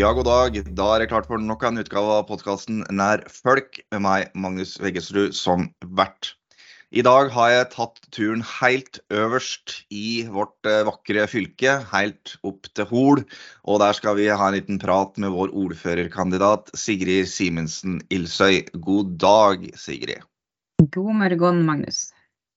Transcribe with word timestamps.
Ja, 0.00 0.14
god 0.16 0.24
dag. 0.24 0.54
Da 0.78 0.84
er 0.94 1.02
det 1.02 1.10
klart 1.10 1.26
for 1.28 1.42
nok 1.44 1.64
en 1.66 1.80
utgave 1.82 2.12
av 2.14 2.22
podkasten 2.30 2.78
Nær 2.94 3.20
folk 3.28 3.82
med 3.92 4.00
meg, 4.00 4.30
Magnus 4.32 4.78
Veggesrud, 4.80 5.34
som 5.36 5.66
vert. 5.98 6.30
I 6.88 7.02
dag 7.04 7.28
har 7.34 7.50
jeg 7.52 7.66
tatt 7.74 8.00
turen 8.14 8.40
helt 8.48 9.02
øverst 9.12 9.74
i 9.92 10.22
vårt 10.32 10.70
eh, 10.70 10.86
vakre 10.88 11.26
fylke, 11.28 11.74
helt 11.90 12.32
opp 12.48 12.70
til 12.72 12.88
Hol. 12.88 13.22
Og 13.68 13.82
der 13.82 13.98
skal 13.98 14.16
vi 14.16 14.30
ha 14.32 14.48
en 14.48 14.56
liten 14.56 14.80
prat 14.80 15.20
med 15.20 15.34
vår 15.36 15.52
ordførerkandidat 15.66 16.72
Sigrid 16.72 17.28
Simensen 17.28 18.00
Ilsøy. 18.08 18.70
God 18.80 19.18
dag, 19.20 19.68
Sigrid. 19.76 20.24
God 20.96 21.12
morgen, 21.26 21.60
Magnus. 21.68 22.06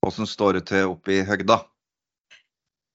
Hvordan 0.06 0.32
står 0.32 0.62
det 0.62 0.68
til 0.72 0.96
oppe 0.96 1.18
i 1.18 1.26
høgda? 1.28 1.60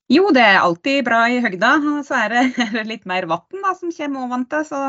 Jo, 0.08 0.30
det 0.32 0.40
er 0.40 0.62
alltid 0.62 1.02
bra 1.04 1.20
i 1.28 1.40
høgda. 1.44 1.74
Så 2.06 2.16
er 2.22 2.32
det 2.32 2.84
litt 2.88 3.04
mer 3.08 3.28
vann 3.28 3.66
som 3.76 3.92
kommer 3.92 4.24
oventil. 4.24 4.64
Så 4.64 4.80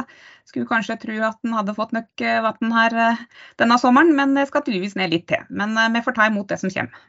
skulle 0.48 0.70
kanskje 0.70 1.00
tro 1.02 1.18
at 1.28 1.40
en 1.44 1.58
hadde 1.58 1.76
fått 1.76 1.92
nok 1.96 2.24
eh, 2.24 2.40
vann 2.46 2.76
her 2.76 2.96
eh, 2.96 3.26
denne 3.60 3.78
sommeren, 3.82 4.14
men 4.16 4.38
det 4.38 4.48
skal 4.50 4.64
tydeligvis 4.64 4.96
ned 5.00 5.12
litt 5.12 5.28
til. 5.32 5.44
Men 5.52 5.76
eh, 5.76 5.92
vi 5.98 6.04
får 6.06 6.16
ta 6.16 6.30
imot 6.32 6.48
det 6.52 6.62
som 6.62 6.72
kommer. 6.72 7.04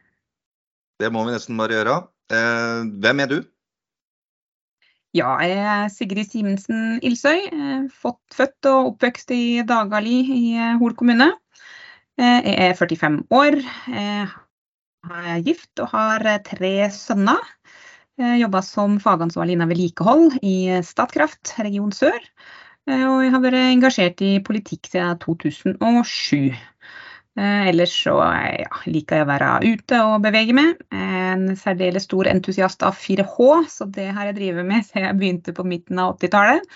Det 1.00 1.12
må 1.14 1.22
vi 1.24 1.36
nesten 1.36 1.60
bare 1.60 1.78
gjøre. 1.78 1.96
Hvem 2.30 3.22
er 3.24 3.30
du? 3.30 3.38
Ja, 5.16 5.30
jeg 5.42 5.56
er 5.58 5.88
Sigrid 5.90 6.28
Simensen 6.30 6.98
Ilsøy. 7.02 7.48
Født 7.90 8.68
og 8.70 8.92
oppvokst 8.92 9.32
i 9.34 9.62
Dagali 9.66 10.18
i 10.34 10.42
Hol 10.82 10.94
kommune. 10.98 11.32
Jeg 12.20 12.52
er 12.68 12.76
45 12.76 13.24
år. 13.32 13.58
Jeg 13.88 15.32
er 15.32 15.42
gift 15.48 15.82
og 15.82 15.90
har 15.96 16.28
tre 16.46 16.74
sønner. 16.94 17.40
Jeg 18.20 18.42
jobba 18.42 18.60
som 18.60 18.98
fagansvarlig 19.00 19.54
innen 19.56 19.70
vedlikehold 19.70 20.34
i 20.44 20.82
Statkraft 20.84 21.54
region 21.64 21.92
sør. 21.94 22.18
Eh, 22.90 23.04
og 23.06 23.22
jeg 23.24 23.32
har 23.32 23.42
vært 23.44 23.60
engasjert 23.62 24.20
i 24.26 24.32
politikk 24.44 24.90
siden 24.92 25.16
2007. 25.22 26.50
Eh, 27.40 27.68
ellers 27.70 27.94
så 28.02 28.18
ja, 28.20 28.80
liker 28.92 29.22
jeg 29.22 29.24
å 29.24 29.30
være 29.30 29.50
ute 29.64 30.02
og 30.04 30.26
bevege 30.26 30.56
meg. 30.56 30.82
En 30.92 31.54
særdeles 31.56 32.04
stor 32.10 32.28
entusiast 32.28 32.84
av 32.84 32.98
4H, 33.00 33.48
så 33.72 33.88
det 33.88 34.10
har 34.16 34.28
jeg 34.28 34.36
drevet 34.40 34.68
med 34.68 34.84
siden 34.84 35.08
jeg 35.08 35.20
begynte 35.22 35.56
på 35.56 35.64
midten 35.72 36.02
av 36.02 36.18
80-tallet. 36.18 36.68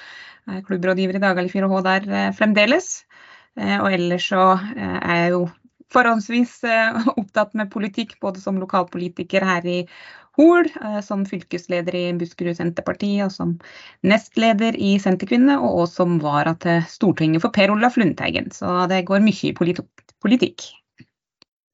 Klubbrådgiver 0.65 1.21
i 1.21 1.25
Dagali 1.27 1.53
4H 1.53 1.85
der 1.91 2.09
eh, 2.09 2.33
fremdeles. 2.41 2.95
Og 3.55 3.93
ellers 3.95 4.25
så 4.33 4.57
er 4.75 5.19
jeg 5.21 5.29
jo 5.37 5.45
forhåndsvis 5.95 6.57
opptatt 7.21 7.53
med 7.55 7.69
politikk, 7.71 8.17
både 8.19 8.41
som 8.43 8.57
lokalpolitiker 8.59 9.47
her 9.47 9.69
i 9.71 9.77
Hol, 10.35 10.67
eh, 10.67 11.01
som 11.07 11.23
fylkesleder 11.29 11.95
i 11.95 12.05
Buskerud 12.19 12.57
Senterparti 12.59 13.13
og 13.23 13.31
som 13.35 13.57
nestleder 14.07 14.75
i 14.75 14.97
Senterkvinne, 15.03 15.61
og 15.61 15.85
også 15.85 16.03
som 16.03 16.17
vara 16.23 16.57
til 16.63 16.83
Stortinget 16.91 17.45
for 17.45 17.55
Per 17.55 17.71
Olaf 17.75 17.99
Lundteigen. 18.01 18.51
Så 18.55 18.89
det 18.91 19.05
går 19.07 19.23
mye 19.23 19.53
i 19.53 19.55
politikk. 19.55 20.67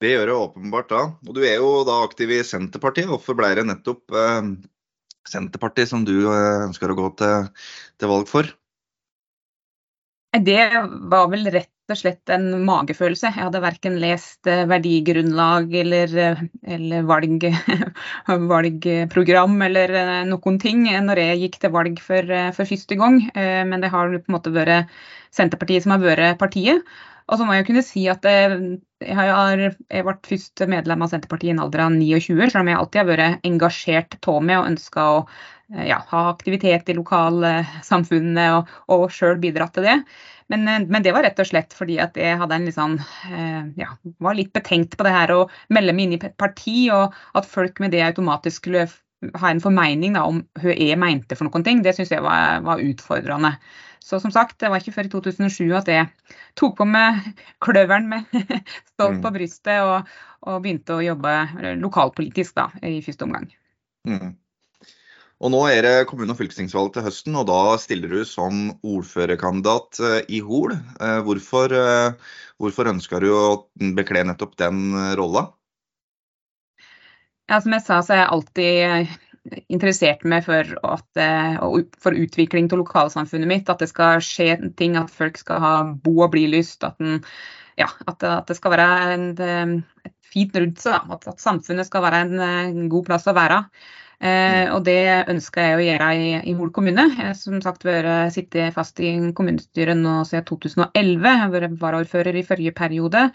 Det 0.00 0.14
gjør 0.14 0.30
det 0.30 0.36
åpenbart 0.36 0.92
da. 0.92 1.00
Og 1.28 1.36
du 1.36 1.42
er 1.44 1.58
jo 1.60 1.72
da 1.88 2.02
aktiv 2.04 2.32
i 2.32 2.44
Senterpartiet. 2.44 3.08
Hvorfor 3.08 3.36
ble 3.36 3.52
det 3.56 3.66
nettopp 3.68 4.16
eh, 4.16 4.54
Senterpartiet 5.28 5.92
som 5.92 6.04
du 6.08 6.16
eh, 6.28 6.64
ønsker 6.68 6.92
å 6.92 6.96
gå 6.98 7.10
til, 7.20 7.50
til 8.00 8.12
valg 8.12 8.28
for? 8.28 8.48
Det 10.30 10.62
var 11.10 11.28
vel 11.32 11.48
rett 11.50 11.72
og 11.92 11.98
slett 12.00 12.30
en 12.32 12.46
magefølelse. 12.66 13.28
Jeg 13.28 13.46
hadde 13.46 13.62
verken 13.62 13.98
lest 14.02 14.48
eh, 14.50 14.62
verdigrunnlag 14.70 15.74
eller, 15.82 16.14
eh, 16.24 16.42
eller 16.76 17.04
valg, 17.08 17.46
valgprogram 18.54 19.60
eller 19.66 19.94
eh, 20.00 20.16
noen 20.30 20.58
ting 20.62 20.86
når 21.06 21.22
jeg 21.22 21.42
gikk 21.44 21.60
til 21.62 21.74
valg 21.74 22.00
for, 22.04 22.34
for, 22.56 22.70
første 22.70 22.98
gang. 22.98 23.22
Men 23.34 23.82
det 23.82 23.92
har 23.92 24.12
på 24.16 24.30
en 24.30 24.36
måte 24.36 24.52
vært 24.54 24.90
Senterpartiet 25.34 25.84
som 25.84 25.94
har 25.94 26.02
vært 26.02 26.40
partiet. 26.40 26.82
Og 27.30 27.38
så 27.38 27.46
må 27.46 27.54
jeg 27.54 27.68
kunne 27.68 27.84
si 27.86 28.02
at 28.10 28.24
jeg, 28.26 29.14
har, 29.14 29.60
jeg 29.62 30.06
ble 30.06 30.16
først 30.26 30.64
medlem 30.70 31.04
av 31.04 31.12
Senterpartiet 31.12 31.52
i 31.52 31.54
en 31.54 31.62
alder 31.62 31.84
av 31.84 31.94
29, 31.94 32.50
selv 32.50 32.64
om 32.64 32.70
jeg 32.72 32.80
alltid 32.80 33.02
har 33.02 33.10
vært 33.12 33.46
engasjert 33.46 34.18
av 34.32 34.42
meg 34.42 34.58
og 34.58 34.70
ønska 34.72 35.06
å 35.12 35.20
ja, 35.86 36.00
ha 36.10 36.24
aktivitet 36.32 36.90
i 36.90 36.96
lokalsamfunnet 36.98 38.56
og, 38.56 38.74
og 38.90 39.06
sjøl 39.14 39.38
bidratt 39.42 39.76
til 39.76 39.86
det. 39.86 39.96
Men, 40.50 40.68
eh, 40.68 40.86
men, 40.86 41.02
det 41.02 41.12
var 41.14 41.22
rett 41.22 41.38
og 41.38 41.46
slett 41.46 41.74
fordi 41.76 42.00
at 42.02 42.16
jeg 42.18 42.38
hadde 42.40 42.56
en 42.56 42.66
litt 42.66 42.76
sånn, 42.76 42.96
eh, 43.30 43.68
ja, 43.78 43.92
var 44.18 44.38
litt 44.38 44.52
betenkt 44.56 44.96
på 44.98 45.06
det 45.06 45.14
her 45.14 45.32
å 45.34 45.44
melde 45.70 45.94
meg 45.94 46.08
inn 46.08 46.16
i 46.16 46.18
et 46.18 46.36
parti, 46.40 46.88
og 46.94 47.14
at 47.38 47.46
folk 47.46 47.78
med 47.82 47.94
det 47.94 48.02
automatisk 48.08 48.64
skulle 48.64 48.88
ha 49.38 49.52
en 49.52 49.62
formening 49.62 50.16
da, 50.16 50.24
om 50.26 50.42
hva 50.58 50.74
jeg 50.74 50.98
mente 50.98 51.36
for 51.38 51.46
noen 51.46 51.66
ting, 51.66 51.84
det 51.84 51.94
syns 51.96 52.10
jeg 52.10 52.24
var, 52.24 52.64
var, 52.66 52.82
utfordrende. 52.82 53.54
Så 54.02 54.18
som 54.18 54.32
sagt, 54.34 54.56
det 54.58 54.72
var 54.72 54.80
ikke 54.80 54.96
før 54.96 55.06
i 55.06 55.12
2007 55.12 55.74
at 55.76 55.90
jeg 55.92 56.08
tok 56.58 56.78
på 56.80 56.88
meg 56.88 57.20
kløveren 57.64 58.10
med 58.10 58.26
stolt 58.94 59.20
på 59.22 59.30
mm. 59.30 59.34
brystet 59.36 59.84
og, 59.84 60.10
og, 60.48 60.62
begynte 60.64 60.96
å 60.96 61.04
jobbe 61.04 61.36
lokalpolitisk 61.78 62.58
da, 62.58 62.70
i 62.82 62.98
første 63.06 63.28
omgang. 63.28 63.46
Mm. 64.08 64.34
Og 65.40 65.48
nå 65.54 65.60
er 65.72 65.80
det 65.86 66.08
kommune- 66.08 66.34
og 66.34 66.40
fylkestingsvalg 66.40 66.92
til 66.92 67.06
høsten, 67.06 67.36
og 67.40 67.46
da 67.48 67.78
stiller 67.80 68.12
du 68.12 68.24
som 68.28 68.74
ordførerkandidat 68.84 70.00
eh, 70.04 70.18
i 70.36 70.42
Hol. 70.44 70.74
Eh, 70.76 71.20
hvorfor, 71.24 71.72
eh, 71.72 72.34
hvorfor 72.60 72.90
ønsker 72.92 73.24
du 73.24 73.30
å 73.32 73.46
bekle 73.96 74.26
nettopp 74.28 74.58
den 74.60 74.92
rolla? 75.16 75.46
Ja, 77.48 77.56
som 77.56 77.72
jeg 77.72 77.86
sa, 77.86 78.02
så 78.04 78.14
er 78.14 78.20
jeg 78.20 78.32
alltid 78.34 79.16
interessert 79.72 80.26
meg 80.28 80.44
for, 80.44 80.68
at, 80.86 81.20
for 82.04 82.14
utvikling 82.14 82.68
av 82.70 82.82
lokalsamfunnet 82.82 83.48
mitt. 83.48 83.72
At 83.72 83.80
det 83.82 83.88
skal 83.90 84.20
skje 84.22 84.52
ting, 84.78 84.94
at 85.00 85.10
folk 85.10 85.40
skal 85.40 85.64
ha 85.64 85.72
bo 86.04 86.20
og 86.20 86.34
bli 86.36 86.44
lyst. 86.52 86.84
At, 86.86 87.00
ja, 87.80 87.88
at, 88.06 88.22
det 88.46 88.54
skal 88.54 88.76
være 88.76 88.86
en, 89.16 89.26
et 90.04 90.14
fint 90.30 90.54
rundt 90.60 90.84
seg. 90.84 91.10
At, 91.16 91.26
at, 91.26 91.42
samfunnet 91.42 91.88
skal 91.88 92.04
være 92.06 92.22
en, 92.28 92.36
en 92.44 92.86
god 92.92 93.08
plass 93.08 93.26
å 93.26 93.34
være. 93.34 93.64
Eh, 94.20 94.66
og 94.74 94.82
det 94.84 95.24
ønsker 95.32 95.64
jeg 95.64 95.76
å 95.78 95.84
gjøre 95.86 96.08
i, 96.12 96.28
i 96.50 96.54
Hol 96.58 96.70
kommune. 96.76 97.06
Jeg 97.14 97.30
har 97.30 97.36
som 97.38 97.60
sagt 97.64 97.86
vært 97.88 98.34
sittet 98.34 98.76
fast 98.76 99.00
i 99.00 99.14
kommunestyret 99.36 99.96
nå 99.96 100.20
siden 100.28 100.44
2011. 100.50 101.24
Jeg 101.24 101.42
har 101.44 101.54
vært 101.54 101.78
varaordfører 101.80 102.36
i 102.36 102.44
forrige 102.44 102.76
periode. 102.76 103.30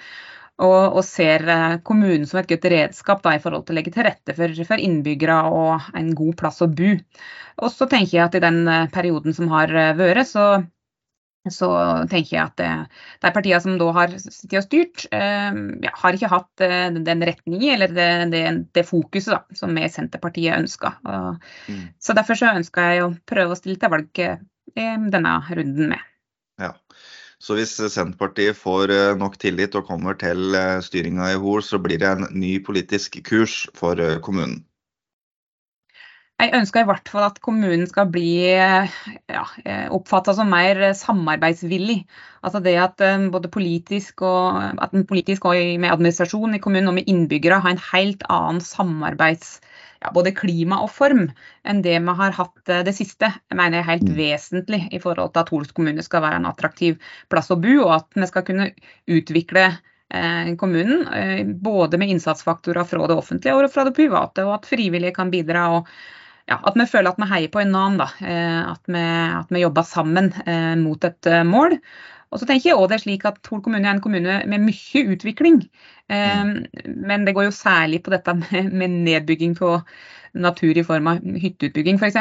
Og, 0.55 0.95
og, 0.95 1.01
ser 1.03 1.43
eh, 1.51 1.79
kommunen 1.83 2.29
som 2.29 2.39
et 2.39 2.47
godt 2.47 2.69
redskap 2.71 3.25
da, 3.25 3.33
i 3.35 3.41
forhold 3.43 3.65
til 3.65 3.75
å 3.75 3.79
legge 3.79 3.91
til 3.91 4.05
rette 4.07 4.35
for, 4.37 4.53
for, 4.69 4.79
innbyggere 4.79 5.41
og 5.51 5.89
en 5.99 6.13
god 6.15 6.37
plass 6.39 6.61
å 6.63 6.69
bo. 6.71 6.93
Og 7.59 7.73
så 7.73 7.89
tenker 7.91 8.19
jeg 8.19 8.23
at 8.29 8.37
i 8.39 8.45
den 8.45 8.61
eh, 8.71 8.85
perioden 8.93 9.35
som 9.35 9.51
har 9.51 9.73
vært, 9.99 10.23
så 10.29 10.45
så 11.53 11.69
tenker 12.11 12.35
jeg 12.37 12.43
at 12.43 12.89
de 13.21 13.31
partiene 13.35 13.61
som 13.63 13.77
da 13.79 13.89
har 13.97 14.15
sittet 14.17 14.57
og 14.59 14.65
styrt, 14.65 15.05
eh, 15.15 15.59
ja, 15.85 15.93
har 16.01 16.17
ikke 16.17 16.31
hatt 16.31 16.65
eh, 16.65 16.87
den 16.95 17.25
retningen 17.29 17.75
eller 17.75 17.93
det, 17.93 18.09
det, 18.33 18.43
det 18.77 18.85
fokuset 18.87 19.35
da, 19.35 19.41
som 19.57 19.75
vi 19.77 19.85
i 19.85 19.91
Senterpartiet 19.91 20.57
ønsker. 20.57 20.97
Mm. 21.69 21.85
Så 22.01 22.17
Derfor 22.17 22.39
så 22.39 22.53
ønsker 22.55 22.91
jeg 22.91 23.05
å 23.05 23.13
prøve 23.29 23.53
å 23.55 23.59
stille 23.59 23.81
til 23.81 23.93
valg 23.93 24.23
eh, 24.25 24.39
denne 24.75 25.37
runden 25.51 25.93
med. 25.93 26.11
Ja. 26.61 26.73
Så 27.45 27.57
hvis 27.57 27.75
Senterpartiet 27.77 28.57
får 28.57 28.91
eh, 28.93 29.17
nok 29.19 29.35
tillit 29.41 29.75
og 29.77 29.87
kommer 29.89 30.17
til 30.19 30.55
eh, 30.57 30.79
styringa 30.83 31.33
i 31.33 31.39
Hol, 31.41 31.61
så 31.65 31.79
blir 31.81 31.99
det 32.01 32.13
en 32.13 32.29
ny 32.33 32.55
politisk 32.63 33.19
kurs 33.27 33.65
for 33.77 33.99
eh, 34.01 34.17
kommunen? 34.23 34.63
Jeg 36.35 36.51
ønsker 36.51 36.83
i 36.83 36.87
hvert 36.89 37.07
fall 37.07 37.23
at 37.29 37.37
kommunen 37.39 37.85
skal 37.87 38.09
bli 38.11 38.51
ja, 38.51 39.43
oppfatta 39.95 40.33
som 40.35 40.49
mer 40.51 40.81
samarbeidsvillig. 40.97 42.01
Altså 42.43 42.59
det 42.65 42.73
at 42.75 43.03
eh, 43.05 43.27
både 43.31 43.47
politisk 43.51 44.25
og, 44.27 44.81
politisk 45.07 45.47
og 45.47 45.55
med 45.79 45.93
administrasjon 45.93 46.57
i 46.57 46.59
kommunen 46.61 46.91
og 46.91 46.97
med 46.97 47.07
innbyggere 47.07 47.61
har 47.63 47.71
en 47.71 47.85
helt 47.93 48.25
annen 48.27 48.59
samarbeids 48.61 49.61
ja, 50.03 50.11
både 50.11 50.33
klima 50.35 50.81
og 50.83 50.91
form 50.91 51.29
enn 51.63 51.79
det 51.85 51.95
vi 52.03 52.15
har 52.19 52.35
hatt 52.35 52.73
eh, 52.73 52.83
det 52.83 52.97
siste. 52.99 53.31
Jeg 53.31 53.59
mener 53.61 53.79
er 53.79 53.87
helt 53.93 54.05
mm. 54.09 54.17
vesentlig 54.19 54.81
i 54.91 54.99
forhold 54.99 55.31
til 55.31 55.45
at 55.45 55.53
Hols 55.55 55.71
kommune 55.71 56.03
skal 56.03 56.25
være 56.25 56.41
en 56.41 56.49
attraktiv 56.51 56.99
plass 57.31 57.47
å 57.55 57.59
bo, 57.63 57.77
og 57.85 57.95
at 58.01 58.19
vi 58.19 58.27
skal 58.27 58.45
kunne 58.51 58.67
utvikle 59.07 59.65
eh, 59.71 60.51
kommunen. 60.59 61.07
Både 61.63 62.03
med 62.03 62.11
innsatsfaktorer 62.11 62.91
fra 62.91 63.07
det 63.07 63.17
offentlige 63.23 63.55
og 63.55 63.71
fra 63.71 63.87
det 63.87 63.95
private, 63.95 64.43
og 64.43 64.59
at 64.59 64.69
frivillige 64.75 65.15
kan 65.15 65.31
bidra. 65.31 65.69
og 65.79 65.89
ja, 66.49 66.59
at 66.61 66.75
vi 66.77 66.85
føler 66.89 67.11
at 67.11 67.21
vi 67.21 67.29
heier 67.29 67.53
på 67.53 67.61
en 67.61 67.73
annen. 67.73 68.01
Da. 68.01 68.09
Eh, 68.21 68.59
at 68.73 68.91
vi, 68.91 69.05
at 69.41 69.53
vi 69.53 69.63
jobber 69.63 69.87
sammen 69.87 70.31
eh, 70.45 70.73
mot 70.79 71.07
et 71.07 71.31
eh, 71.31 71.45
mål. 71.47 71.79
Og 72.33 72.41
så 72.41 72.47
tenker 72.49 72.71
jeg 72.71 72.75
også 72.77 72.91
det 72.91 72.97
er 72.97 73.05
slik 73.05 73.23
at 73.29 73.39
Tol 73.45 73.61
kommune 73.63 73.85
er 73.87 73.95
en 73.95 74.03
kommune 74.03 74.41
med 74.49 74.65
mye 74.65 75.03
utvikling. 75.15 75.61
Mm. 76.11 76.49
Men 77.07 77.23
det 77.25 77.33
går 77.33 77.47
jo 77.47 77.53
særlig 77.55 78.01
på 78.03 78.11
dette 78.11 78.33
med 78.35 78.97
nedbygging 79.07 79.53
på 79.57 79.77
natur 80.35 80.75
i 80.75 80.83
form 80.83 81.07
av 81.07 81.21
hytteutbygging 81.23 81.95
f.eks. 82.01 82.17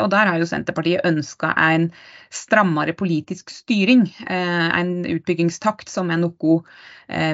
Og 0.00 0.08
der 0.14 0.30
har 0.30 0.40
jo 0.40 0.48
Senterpartiet 0.48 1.04
ønska 1.04 1.52
en 1.60 1.90
strammere 2.32 2.94
politisk 2.96 3.52
styring. 3.52 4.06
En 4.30 4.94
utbyggingstakt 5.04 5.92
som 5.92 6.14
er 6.14 6.22
noe 6.22 6.62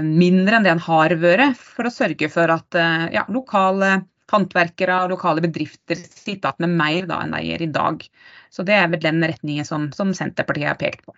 mindre 0.03 0.59
enn 0.59 0.67
det 0.67 0.75
en 0.75 0.85
har 0.89 1.15
vært, 1.23 1.63
for 1.79 1.87
å 1.87 1.95
sørge 1.95 2.33
for 2.33 2.57
at 2.59 2.81
ja, 3.15 3.23
lokale 3.31 4.01
håndverkere 4.33 5.03
og 5.05 5.13
lokale 5.15 5.45
bedrifter 5.45 5.99
sitte 5.99 6.51
igjen 6.51 6.65
med 6.67 6.79
mer 6.81 7.11
da, 7.11 7.21
enn 7.23 7.35
de 7.37 7.43
gjør 7.47 7.67
i 7.67 7.73
dag. 7.75 8.07
Så 8.51 8.65
det 8.67 8.75
er 8.79 8.89
vel 8.93 9.03
den 9.03 9.23
retningen 9.23 9.69
som, 9.69 9.91
som 9.97 10.15
Senterpartiet 10.17 10.73
har 10.73 10.81
pekt 10.81 11.05
på. 11.07 11.15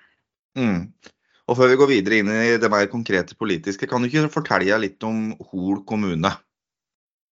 Mm. 0.59 0.91
Og 1.49 1.57
Før 1.57 1.71
vi 1.71 1.79
går 1.81 1.89
videre 1.93 2.19
inn 2.21 2.33
i 2.33 2.59
det 2.61 2.69
mer 2.73 2.91
konkrete 2.93 3.37
politiske, 3.39 3.89
kan 3.89 4.05
du 4.05 4.11
ikke 4.11 4.29
fortelle 4.33 4.81
litt 4.83 5.05
om 5.07 5.31
Hol 5.53 5.81
kommune? 5.89 6.35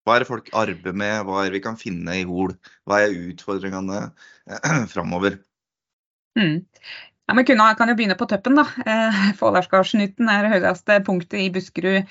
Hva 0.03 0.17
er 0.17 0.23
det 0.23 0.29
folk 0.29 0.51
arbeider 0.51 0.93
med, 0.99 1.23
hva 1.25 1.39
er 1.41 1.49
det 1.49 1.57
vi 1.57 1.63
kan 1.63 1.79
finne 1.79 2.19
i 2.19 2.27
Hol? 2.27 2.53
Hva 2.85 3.01
er 3.01 3.15
utfordringene 3.31 4.03
framover? 4.93 5.39
Mm. 6.37 6.59
Ja, 7.23 7.35
men 7.37 7.45
kunne, 7.47 7.69
kan 7.79 7.89
jo 7.89 7.95
begynne 7.95 8.17
på 8.19 8.27
toppen, 8.27 8.59
da. 8.59 8.67
Eh, 8.83 9.19
Fålardsgardsnytten 9.39 10.29
er 10.29 10.43
det 10.43 10.57
høyeste 10.57 10.99
punktet 11.07 11.39
i 11.39 11.51
Buskerud 11.55 12.01
eh, 12.01 12.05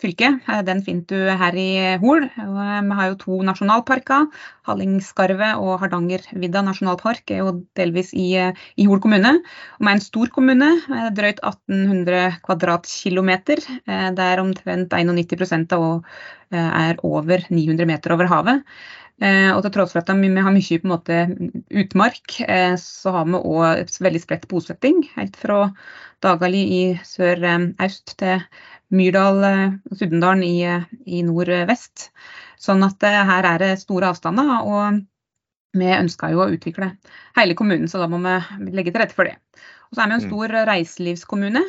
fylke. 0.00 0.28
Eh, 0.48 0.60
den 0.66 0.82
finner 0.86 1.06
du 1.08 1.30
her 1.40 1.56
i 1.58 1.96
Hol. 2.02 2.24
Eh, 2.24 2.80
vi 2.88 2.98
har 2.98 3.10
jo 3.10 3.18
to 3.20 3.38
nasjonalparker. 3.46 4.28
Hallingskarvet 4.68 5.60
og 5.60 5.80
Hardangervidda 5.82 6.62
nasjonalpark 6.66 7.34
er 7.34 7.42
jo 7.42 7.54
delvis 7.78 8.12
i, 8.14 8.28
i 8.38 8.88
Hol 8.88 9.02
kommune. 9.02 9.34
Vi 9.80 9.88
er 9.88 9.96
en 9.96 10.04
stor 10.04 10.32
kommune, 10.34 10.70
drøyt 11.16 11.42
1800 11.42 12.38
kvadratkilometer. 12.46 13.64
Der 14.18 14.42
omtrent 14.42 14.94
91% 14.94 15.72
av 15.76 16.02
er 16.52 16.98
over 17.06 17.46
900 17.48 17.88
meter 17.88 18.12
over 18.14 18.28
havet. 18.28 18.66
Eh, 19.22 19.50
og 19.54 19.60
til 19.62 19.74
tross 19.76 19.92
for 19.94 20.02
at 20.02 20.10
vi 20.18 20.30
har 20.34 20.54
mye 20.54 20.78
på 20.82 20.88
en 20.88 20.92
måte 20.92 21.18
utmark, 21.82 22.40
eh, 22.42 22.74
så 22.80 23.12
har 23.14 23.28
vi 23.28 23.38
òg 23.38 23.92
veldig 24.06 24.22
spredt 24.22 24.48
bosetting. 24.50 25.04
Helt 25.14 25.36
fra 25.38 25.68
Dagali 26.24 26.62
i 26.78 26.82
sør-øst 27.06 28.16
til 28.18 28.42
Myrdal 28.92 29.44
og 29.44 29.96
Sudendalen 29.96 30.44
i, 30.46 30.56
i 31.06 31.22
nord-vest. 31.26 32.10
Sånn 32.62 32.84
at 32.86 33.02
eh, 33.08 33.22
her 33.28 33.48
er 33.54 33.62
det 33.62 33.72
store 33.82 34.12
avstander. 34.12 34.52
og 34.62 35.02
vi 35.72 35.88
ønsker 35.88 36.34
jo 36.34 36.42
å 36.44 36.50
utvikle 36.52 36.90
hele 37.38 37.54
kommunen, 37.56 37.88
så 37.88 38.02
da 38.02 38.04
må 38.12 38.18
vi 38.20 38.74
legge 38.76 38.92
til 38.92 39.00
rette 39.00 39.16
for 39.16 39.24
det. 39.24 39.38
Og 39.88 39.96
så 39.96 40.02
er 40.02 40.10
vi 40.10 40.16
en 40.18 40.20
mm. 40.20 40.26
stor 40.28 40.54
reiselivskommune, 40.68 41.62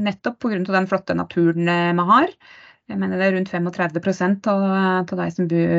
nettopp 0.00 0.38
pga. 0.40 0.62
den 0.64 0.88
flotte 0.88 1.16
naturen 1.16 1.68
vi 1.68 2.06
har. 2.08 2.32
Jeg 2.90 2.98
mener 2.98 3.20
det 3.20 3.26
er 3.28 3.36
rundt 3.36 3.52
35 3.52 4.48
av, 4.50 4.64
av 5.04 5.12
de 5.20 5.26
som 5.30 5.46
bor, 5.50 5.74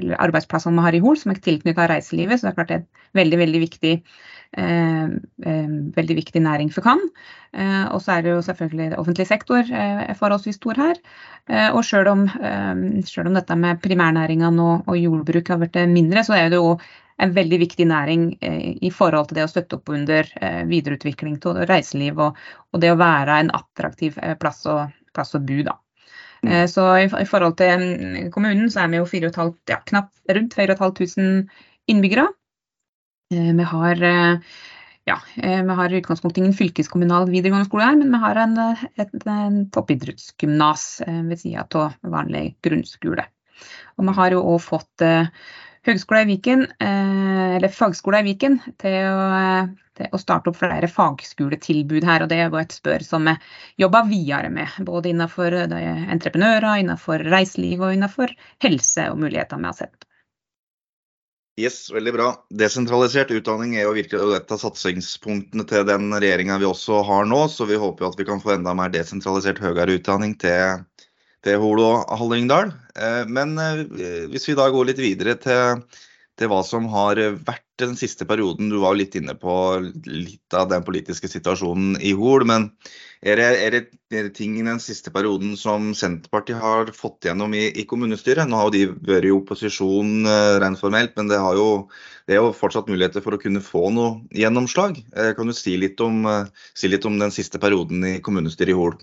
eller 0.00 0.22
arbeidsplassene 0.24 0.80
vi 0.80 0.86
har 0.88 0.96
i 0.98 1.02
Hol, 1.04 1.18
som 1.20 1.30
er 1.30 1.38
tilknyttet 1.44 1.92
reiselivet. 1.92 2.40
Så 2.40 2.48
det 2.48 2.50
er 2.50 2.56
klart 2.56 2.72
det 2.72 2.78
er 2.78 2.82
en 2.82 3.20
veldig, 3.20 3.38
veldig 3.44 3.60
viktig, 3.62 3.92
eh, 4.00 4.00
eh, 4.00 4.35
veldig 4.54 6.16
viktig 6.16 6.40
næring 6.40 6.70
for 6.72 6.86
Cannes. 6.86 7.10
Eh, 7.56 7.86
og 7.94 8.02
så 8.04 8.16
er 8.16 8.24
det 8.24 8.34
jo 8.34 8.42
selvfølgelig 8.44 8.98
offentlig 9.00 9.26
sektor 9.28 9.64
eh, 9.64 10.12
forholdsvis 10.18 10.58
stor 10.60 10.76
her. 10.80 11.00
Eh, 11.48 11.70
og 11.70 11.84
selv 11.84 12.12
om, 12.12 12.26
eh, 12.26 13.02
selv 13.08 13.30
om, 13.30 13.34
dette 13.38 13.56
med 13.56 13.80
primærnæringene 13.84 14.62
og, 14.62 14.84
og 14.90 15.00
jordbruk 15.00 15.48
har 15.48 15.60
blitt 15.62 15.80
mindre, 15.88 16.24
så 16.26 16.36
er 16.36 16.50
det 16.52 16.60
jo 16.60 16.76
en 17.22 17.32
veldig 17.32 17.58
viktig 17.62 17.86
næring 17.88 18.26
eh, 18.44 18.76
i 18.84 18.90
forhold 18.92 19.30
til 19.30 19.40
det 19.40 19.46
å 19.46 19.50
støtte 19.50 19.78
opp 19.78 19.88
under 19.88 20.28
eh, 20.40 20.62
videreutvikling 20.68 21.38
av 21.48 21.62
reiseliv 21.70 22.20
og, 22.20 22.40
og, 22.72 22.80
det 22.82 22.92
å 22.92 23.00
være 23.00 23.40
en 23.40 23.52
attraktiv 23.56 24.18
eh, 24.20 24.36
plass 24.36 24.66
å, 24.68 24.82
plass 25.16 25.32
å 25.34 25.40
bo. 25.40 25.62
da. 25.64 25.78
Mm. 26.42 26.50
Eh, 26.52 26.66
så 26.68 26.90
i, 27.00 27.06
i, 27.08 27.28
forhold 27.28 27.56
til 27.56 27.86
mm, 27.86 28.18
kommunen 28.34 28.68
så 28.72 28.84
er 28.84 28.92
vi 28.92 29.00
jo 29.00 29.08
4 29.08 29.32
ja, 29.72 29.80
knapt 29.88 30.36
rundt 30.36 30.58
4500 30.60 31.46
innbyggere. 31.88 32.28
Eh, 33.34 33.54
vi 33.56 33.62
har 33.62 34.02
eh, 34.02 34.38
ja, 35.04 35.20
vi 35.36 35.74
har 35.78 35.92
i 35.92 35.96
utgangspunktet 35.96 36.38
ingen 36.38 36.54
fylkeskommunal 36.54 37.28
videregående 37.30 37.66
skole 37.66 37.86
her, 37.88 37.96
men 37.98 38.10
vi 38.14 38.20
har 38.22 38.38
en, 38.42 38.58
et, 38.98 39.14
en 39.26 39.60
toppidrettsgymnas 39.74 40.86
ved 41.06 41.40
sida 41.40 41.66
av 41.78 41.94
vanlig 42.02 42.56
grunnskole. 42.62 43.26
Og 43.96 44.06
vi 44.06 44.14
har 44.18 44.34
jo 44.34 44.42
òg 44.54 44.60
fått 44.62 45.04
Høgskolen 45.86 46.26
i 46.26 46.32
Viken, 46.32 46.64
eller 46.82 47.70
Fagskolen 47.70 48.26
i 48.26 48.32
Viken 48.32 48.58
til 48.82 49.06
å 49.06 49.18
å 50.12 50.18
starte 50.20 50.50
opp 50.50 50.58
flere 50.58 50.90
fagskoletilbud 50.92 52.04
her. 52.04 52.22
og 52.22 52.28
Det 52.28 52.40
er 52.42 52.58
et 52.60 52.74
spør 52.74 53.04
som 53.06 53.30
vi 53.30 53.32
jobber 53.80 54.10
videre 54.10 54.50
med, 54.52 54.74
både 54.84 55.08
innenfor 55.14 55.54
entreprenører, 55.56 56.82
innenfor 56.82 57.24
reiseliv 57.30 57.86
og 57.86 57.94
innenfor 57.94 58.34
helse 58.66 59.06
og 59.12 59.22
muligheter 59.22 59.62
vi 59.62 59.70
har 59.70 59.78
sett. 59.78 60.05
Yes, 61.56 61.86
veldig 61.88 62.12
bra. 62.12 62.26
Desentralisert 62.52 63.30
utdanning 63.32 63.78
er 63.78 63.86
jo 63.86 63.94
virkelig 63.96 64.36
et 64.36 64.50
av 64.52 64.60
satsingspunktene 64.60 65.64
til 65.68 65.86
den 65.88 66.10
regjeringa 66.12 66.58
vi 66.60 66.68
også 66.68 67.00
har 67.08 67.24
nå, 67.28 67.46
så 67.48 67.64
vi 67.68 67.78
håper 67.80 68.04
jo 68.04 68.10
at 68.12 68.18
vi 68.20 68.26
kan 68.28 68.42
få 68.42 68.52
enda 68.58 68.74
mer 68.76 68.92
desentralisert 68.92 69.62
høyere 69.64 69.96
utdanning 69.96 70.34
til, 70.42 70.84
til 71.46 71.56
Holo 71.62 71.86
og 71.94 72.12
Hallingdal. 72.20 72.74
Eh, 73.00 73.22
men 73.32 73.56
eh, 73.62 74.26
hvis 74.28 74.50
vi 74.50 74.58
da 74.58 74.68
går 74.74 74.90
litt 74.90 75.00
videre 75.00 75.38
til 75.40 75.86
til 76.36 76.50
hva 76.52 76.62
som 76.66 76.86
har 76.92 77.20
vært 77.46 77.65
den 77.80 77.96
siste 77.98 78.26
perioden. 78.28 78.70
Du 78.72 78.78
var 78.82 78.96
litt 78.96 79.14
inne 79.18 79.34
på 79.38 79.54
litt 80.06 80.56
av 80.56 80.68
den 80.70 80.84
politiske 80.86 81.28
situasjonen 81.30 81.96
i 82.00 82.12
Hol. 82.16 82.46
Men 82.48 82.70
er 83.26 83.40
det, 83.40 83.46
er, 83.64 83.74
det, 83.74 83.82
er 84.12 84.28
det, 84.28 84.34
ting 84.36 84.56
i 84.60 84.64
den 84.66 84.80
siste 84.82 85.12
perioden 85.14 85.56
som 85.60 85.92
Senterpartiet 85.96 86.60
har 86.62 86.92
fått 86.96 87.28
gjennom 87.28 87.54
i, 87.56 87.66
i 87.72 87.86
kommunestyret? 87.88 88.48
Nå 88.48 88.60
har 88.60 88.70
jo 88.70 88.76
de 88.76 89.10
vært 89.10 89.28
i 89.28 89.34
opposisjon 89.34 90.28
eh, 90.28 90.52
rent 90.62 90.80
formelt, 90.80 91.16
men 91.18 91.32
det, 91.32 91.40
jo, 91.58 91.68
det, 92.26 92.36
er 92.36 92.42
jo 92.42 92.54
fortsatt 92.56 92.92
muligheter 92.92 93.24
for 93.24 93.36
å 93.36 93.42
kunne 93.42 93.64
få 93.64 93.88
noe 93.96 94.22
gjennomslag. 94.36 95.00
Eh, 95.16 95.32
kan 95.36 95.50
du 95.50 95.56
si 95.56 95.76
litt 95.80 96.00
om, 96.04 96.24
eh, 96.30 96.70
si 96.76 96.92
litt 96.92 97.08
om 97.08 97.20
den 97.20 97.34
siste 97.34 97.62
perioden 97.62 98.04
i 98.14 98.16
kommunestyret 98.24 98.76
i 98.76 98.80
Hol? 98.80 98.96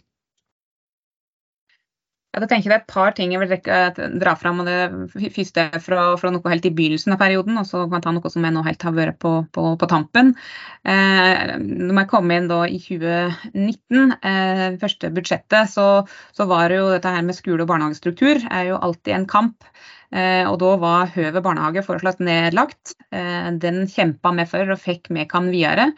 Da 2.33 2.47
tenker 2.49 2.65
jeg 2.65 2.71
Det 2.71 2.75
er 2.79 2.81
et 2.81 2.93
par 2.93 3.11
ting 3.13 3.33
jeg 3.33 3.41
vil 3.43 4.19
dra 4.21 4.33
fram. 4.33 4.61
og 4.63 4.65
Det 4.65 5.31
første 5.35 5.67
er 5.69 5.81
fra, 5.83 6.05
fra, 6.17 6.31
noe 6.33 6.49
helt 6.49 6.65
i 6.65 6.73
begynnelsen 6.73 7.13
av 7.13 7.19
perioden, 7.21 7.59
og 7.61 7.67
så 7.69 7.83
kan 7.85 7.99
jeg 7.99 8.05
ta 8.07 8.13
noe 8.15 8.31
som 8.33 8.47
jeg 8.47 8.55
nå 8.55 8.63
helt 8.65 8.85
har 8.87 8.95
vært 8.97 9.19
på, 9.21 9.33
på, 9.53 9.65
på 9.77 9.89
tampen. 9.91 10.33
Eh, 10.81 11.53
når 11.61 11.99
jeg 12.01 12.09
kom 12.09 12.33
inn 12.33 12.49
da 12.49 12.63
i 12.65 12.79
2019, 12.81 14.15
eh, 14.25 14.65
første 14.81 15.13
budsjettet, 15.13 15.69
så, 15.69 15.87
så, 16.33 16.49
var 16.49 16.73
det 16.73 16.81
jo 16.81 16.89
dette 16.95 17.13
her 17.13 17.21
med 17.21 17.37
skole- 17.37 17.67
og 17.67 17.69
barnehagestruktur 17.69 18.41
er 18.49 18.71
jo 18.71 18.81
alltid 18.81 19.13
en 19.19 19.29
kamp. 19.29 19.69
Eh, 20.13 20.45
og 20.45 20.59
da 20.61 20.75
var 20.77 21.09
Høve 21.15 21.41
barnehage 21.41 21.81
foreslått 21.85 22.19
nedlagt. 22.21 22.93
Eh, 23.09 23.49
den 23.57 23.87
kjempa 23.89 24.33
vi 24.37 24.45
for 24.49 24.73
og 24.75 24.81
fikk 24.81 25.09
med 25.15 25.29
kan 25.31 25.49
videre. 25.49 25.89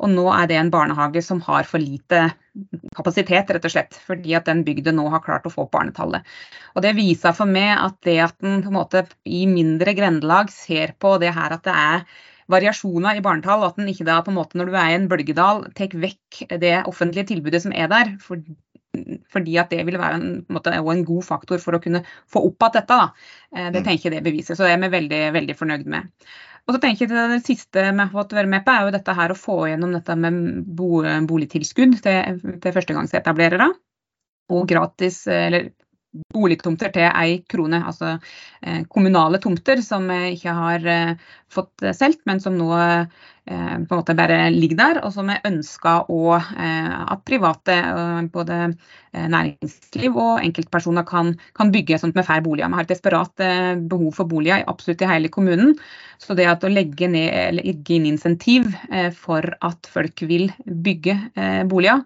Og 0.00 0.12
nå 0.14 0.24
er 0.32 0.48
det 0.48 0.56
en 0.56 0.72
barnehage 0.72 1.20
som 1.26 1.42
har 1.44 1.68
for 1.68 1.82
lite 1.82 2.30
kapasitet, 2.96 3.50
rett 3.52 3.68
og 3.68 3.74
slett. 3.74 3.98
Fordi 4.08 4.32
at 4.38 4.48
den 4.48 4.64
bygda 4.64 4.94
nå 4.96 5.04
har 5.12 5.24
klart 5.24 5.44
å 5.44 5.52
få 5.52 5.66
opp 5.66 5.74
barnetallet. 5.76 6.24
Og 6.74 6.86
det 6.86 6.94
viser 6.96 7.36
for 7.36 7.50
meg 7.50 7.74
at 7.76 7.98
det 8.08 8.16
at 8.24 8.40
en 8.40 8.62
en 8.62 8.78
måte 8.78 9.04
i 9.28 9.44
mindre 9.50 9.92
grendelag 9.98 10.52
ser 10.54 10.96
på 10.98 11.18
det 11.20 11.34
her 11.36 11.58
at 11.58 11.66
det 11.68 11.76
er 11.76 12.08
variasjoner 12.48 13.18
i 13.18 13.24
barnetall, 13.24 13.66
at 13.66 13.76
en 13.76 13.90
ikke 13.90 14.06
da 14.08 14.22
på 14.24 14.32
en 14.32 14.38
måte 14.38 14.56
når 14.56 14.70
du 14.70 14.76
er 14.78 14.94
i 14.94 14.96
en 14.96 15.08
bølgedal, 15.10 15.66
tar 15.76 15.92
vekk 15.92 16.46
det 16.62 16.78
offentlige 16.88 17.28
tilbudet 17.34 17.60
som 17.66 17.74
er 17.76 17.90
der. 17.92 18.14
For, 18.24 18.40
fordi 19.32 19.56
at 19.60 19.70
det 19.72 19.84
vil 19.86 19.98
være 20.00 20.18
en, 20.18 20.28
en, 20.40 20.44
måte, 20.54 20.72
en, 20.74 21.04
god 21.06 21.24
faktor 21.26 21.60
for 21.62 21.76
å 21.76 21.80
kunne 21.82 22.02
få 22.30 22.42
opp 22.48 22.68
igjen 22.68 22.76
dette. 22.78 22.98
Da. 22.98 23.32
Eh, 23.54 23.70
det 23.72 23.82
mm. 23.82 23.86
tenker 23.88 24.08
jeg 24.08 24.16
det 24.16 24.26
beviser. 24.26 24.58
Så 24.58 24.66
det 24.66 24.74
er 24.74 24.84
vi 24.84 24.92
veldig, 24.94 25.22
veldig 25.36 25.56
fornøyd 25.58 25.90
med. 25.92 26.30
Og 26.68 26.76
så 26.76 26.80
tenker 26.82 27.06
jeg 27.06 27.32
Det 27.32 27.40
siste 27.46 27.84
vi 27.86 28.02
har 28.02 28.12
fått 28.12 28.34
være 28.36 28.50
med 28.52 28.64
på, 28.64 28.72
er 28.72 28.86
jo 28.86 28.94
dette 28.96 29.16
her 29.16 29.32
å 29.32 29.38
få 29.38 29.58
gjennom 29.70 29.94
dette 29.96 30.16
med 30.20 30.64
boligtilskudd 30.76 31.96
til, 32.04 32.40
til 32.60 32.74
førstegangsetablerere. 32.76 33.70
Og 34.52 34.68
gratis, 34.68 35.22
eller 35.28 35.70
boligtomter 36.34 36.92
til 36.94 37.08
ei 37.08 37.40
krone. 37.50 37.80
Altså 37.86 38.16
eh, 38.16 38.84
kommunale 38.90 39.40
tomter 39.42 39.82
som 39.84 40.08
ikke 40.10 40.54
har 40.54 40.86
eh, 40.86 41.32
fått 41.52 41.88
solgt, 41.96 42.24
men 42.28 42.40
som 42.42 42.56
nå 42.58 42.68
eh, 42.78 43.24
på 43.48 43.56
en 43.56 43.88
måte 43.88 44.16
bare 44.18 44.50
ligger 44.52 44.80
der. 44.80 45.02
Og 45.06 45.14
som 45.14 45.30
er 45.32 45.44
ønska 45.48 46.02
at 46.04 47.22
private, 47.24 47.76
både 48.32 48.58
næringsliv 49.16 50.18
og 50.20 50.42
enkeltpersoner 50.44 51.06
kan, 51.08 51.32
kan 51.56 51.72
bygge 51.72 51.96
sånn 51.98 52.12
at 52.12 52.28
vi 52.28 52.44
boliger. 52.44 52.68
Vi 52.68 52.76
har 52.76 52.84
et 52.84 52.92
desperat 52.92 53.44
behov 53.88 54.20
for 54.20 54.28
boliger 54.28 54.68
absolutt 54.68 55.00
i 55.00 55.08
hele 55.08 55.32
kommunen. 55.32 55.72
Så 56.20 56.36
det 56.36 56.50
at 56.50 56.66
å 56.66 56.70
legge, 56.72 57.08
ned, 57.08 57.56
legge 57.56 57.96
inn 57.96 58.10
insentiv 58.12 58.68
for 59.16 59.48
at 59.64 59.88
folk 59.88 60.26
vil 60.28 60.50
bygge 60.66 61.16
boliger, 61.72 62.04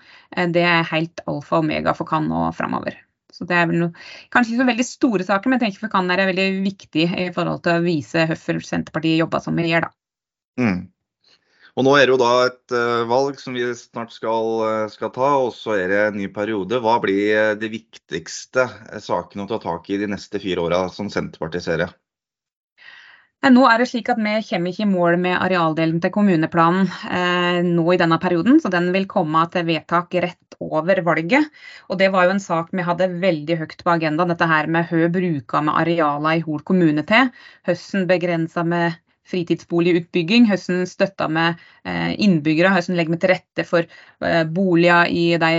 det 0.55 0.63
er 0.63 0.93
helt 0.95 1.27
alfa 1.27 1.59
og 1.59 1.67
omega 1.67 1.97
for 1.99 2.07
Kan 2.07 2.31
nå 2.31 2.53
framover. 2.55 3.03
Så 3.33 3.47
det 3.49 3.57
er 3.57 3.69
vel 3.71 3.81
noe, 3.81 4.07
kanskje 4.33 4.55
ikke 4.55 4.63
så 4.63 4.69
veldig 4.71 4.89
store 4.89 5.27
saker, 5.29 5.49
men 5.51 5.59
jeg 5.59 5.67
tenker 5.67 5.87
for 5.87 5.95
kan 5.95 6.11
være 6.13 6.29
veldig 6.31 6.49
viktig 6.67 7.07
i 7.25 7.29
forhold 7.35 7.63
til 7.65 7.79
å 7.79 7.85
vise 7.85 8.27
hvorfor 8.31 8.61
Senterpartiet 8.67 9.23
jobba 9.23 9.41
som 9.45 9.57
vi 9.57 9.71
gjør, 9.71 9.89
da. 9.89 9.97
Mm. 10.61 10.81
Og 11.73 11.87
Nå 11.87 11.95
er 11.97 12.05
det 12.05 12.13
jo 12.13 12.21
da 12.21 12.33
et 12.51 12.75
uh, 12.77 13.09
valg 13.09 13.39
som 13.41 13.55
vi 13.57 13.65
snart 13.79 14.13
skal, 14.13 14.51
uh, 14.61 14.91
skal, 14.93 15.09
ta, 15.15 15.31
og 15.41 15.55
så 15.57 15.79
er 15.79 15.87
det 15.89 16.01
en 16.11 16.19
ny 16.21 16.29
periode. 16.35 16.83
Hva 16.85 16.99
blir 17.01 17.33
uh, 17.33 17.55
de 17.57 17.71
viktigste 17.73 18.67
sakene 19.01 19.47
å 19.47 19.51
ta 19.55 19.61
tak 19.63 19.89
i 19.89 19.97
de 20.03 20.11
neste 20.13 20.41
fire 20.43 20.67
åra, 20.67 20.83
som 20.93 21.09
Senterpartiet 21.13 21.65
ser 21.65 21.81
det? 21.87 21.89
Nå 23.43 23.65
er 23.67 23.81
det 23.83 23.89
slik 23.91 24.07
at 24.13 24.21
Vi 24.23 24.33
kommer 24.47 24.71
ikke 24.71 24.85
i 24.85 24.87
mål 24.87 25.17
med 25.19 25.35
arealdelen 25.35 25.99
til 26.01 26.13
kommuneplanen 26.15 26.87
eh, 27.11 27.59
nå 27.67 27.85
i 27.91 27.99
denne 27.99 28.19
perioden, 28.23 28.61
så 28.63 28.71
den 28.71 28.93
vil 28.95 29.09
komme 29.11 29.41
til 29.51 29.65
vedtak 29.67 30.15
rett 30.15 30.55
over 30.63 31.01
valget. 31.03 31.49
Og 31.91 31.99
Det 31.99 32.13
var 32.13 32.29
jo 32.29 32.37
en 32.37 32.43
sak 32.45 32.71
vi 32.71 32.85
hadde 32.87 33.09
veldig 33.25 33.57
høyt 33.59 33.83
på 33.83 33.91
agendaen, 33.97 34.31
dette 34.31 34.47
her 34.47 34.69
med 34.71 34.87
hva 34.87 35.09
bruker 35.11 35.65
med 35.67 35.75
arealene 35.75 36.37
i 36.39 36.45
Hol 36.47 36.63
kommune 36.63 37.03
til. 37.03 37.33
Høsten 37.67 38.07
begrenser 38.07 38.63
med 38.63 39.01
fritidsboligutbygging, 39.33 40.47
hvordan 40.47 40.87
støtter 40.87 41.35
vi 41.35 41.49
eh, 41.51 42.13
innbyggere, 42.23 42.71
hvordan 42.77 43.01
legger 43.01 43.17
vi 43.17 43.21
til 43.25 43.35
rette 43.35 43.67
for 43.67 43.83
eh, 44.23 44.45
boliger 44.47 45.11
i 45.11 45.27
de 45.43 45.53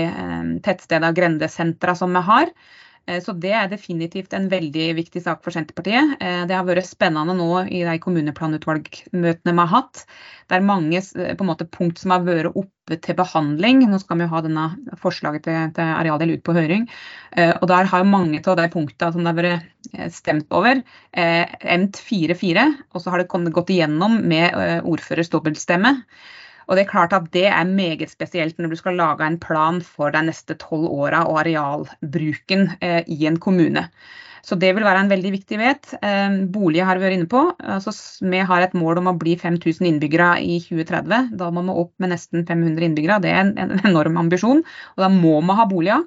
tettstedene 0.64 1.12
og 1.12 1.20
grendesentra 1.20 1.98
som 2.00 2.16
vi 2.16 2.24
har. 2.32 2.56
Eh, 3.08 3.20
så 3.24 3.34
det 3.36 3.52
er 3.52 3.72
definitivt 3.72 4.34
en 4.36 4.48
veldig 4.52 4.92
viktig 5.00 5.24
sak 5.26 5.42
for 5.44 5.56
Senterpartiet. 5.56 6.16
Eh, 6.24 6.44
det 6.48 6.56
har 6.56 6.68
vært 6.68 6.88
spennende 6.88 7.36
nå 7.36 7.66
i 7.68 7.84
de 7.84 7.98
kommuneplanutvalgmøtene 8.04 9.56
vi 9.56 9.64
har 9.64 9.72
hatt. 9.74 10.06
Det 10.48 10.58
er 10.58 10.68
mange 10.68 11.02
eh, 11.02 11.44
måte, 11.44 11.68
punkt 11.68 12.00
som 12.00 12.14
har 12.16 12.24
vært 12.24 12.56
oppe 12.56 13.00
til 13.04 13.18
behandling. 13.20 13.84
Nå 13.90 14.00
skal 14.02 14.20
vi 14.20 14.28
jo 14.28 14.34
ha 14.34 14.44
denne 14.46 14.68
forslaget 15.02 15.46
til, 15.48 15.60
til 15.76 15.92
arealdel 15.98 16.36
ut 16.38 16.44
på 16.44 16.56
høring. 16.56 16.88
Og 17.40 17.64
der 17.72 17.88
har 17.90 18.04
mange 18.06 18.42
av 18.44 18.58
de 18.60 18.66
punktene 18.70 19.16
som 19.16 19.24
det 19.24 19.32
har 19.32 19.38
vært 19.40 20.12
stemt 20.12 20.52
over, 20.52 20.82
endt 21.16 22.02
4-4. 22.04 22.66
Og 22.92 23.00
så 23.00 23.14
har 23.14 23.24
det 23.24 23.54
gått 23.56 23.72
igjennom 23.72 24.20
med 24.28 24.84
ordførers 24.84 25.32
dobbeltstemme. 25.32 25.96
Og 26.68 26.78
det 26.78 26.86
er 26.86 26.92
klart 26.92 27.14
at 27.16 27.30
det 27.34 27.46
er 27.48 27.64
meget 27.68 28.10
spesielt 28.12 28.60
når 28.60 28.74
du 28.74 28.80
skal 28.80 28.98
lage 29.00 29.28
en 29.28 29.40
plan 29.40 29.82
for 29.82 30.14
de 30.14 30.24
neste 30.26 30.58
tolv 30.62 30.88
åra 30.88 31.26
og 31.28 31.40
arealbruken 31.44 32.70
eh, 32.82 33.04
i 33.08 33.26
en 33.28 33.40
kommune. 33.40 33.88
Så 34.44 34.58
det 34.60 34.74
vil 34.76 34.84
være 34.84 35.06
en 35.06 35.12
veldig 35.12 35.30
viktig 35.38 35.58
vet. 35.60 35.94
Bolig 36.52 36.84
har 36.84 37.00
vi 37.00 37.06
vært 37.06 37.16
inne 37.16 37.30
på. 37.32 37.46
Altså, 37.64 37.94
vi 38.28 38.42
har 38.44 38.66
et 38.66 38.76
mål 38.76 39.00
om 39.00 39.08
å 39.14 39.16
bli 39.16 39.38
5000 39.40 39.88
innbyggere 39.88 40.34
i 40.44 40.58
2030. 40.66 41.30
Da 41.40 41.48
må 41.56 41.64
vi 41.64 41.78
opp 41.86 41.94
med 42.04 42.12
nesten 42.12 42.44
500 42.50 42.90
innbyggere. 42.90 43.22
Det 43.24 43.32
er 43.32 43.40
en, 43.46 43.54
en 43.64 43.72
enorm 43.88 44.20
ambisjon. 44.26 44.60
Og 44.98 45.06
da 45.06 45.08
må 45.14 45.38
vi 45.40 45.58
ha 45.62 45.68
boliger. 45.72 46.04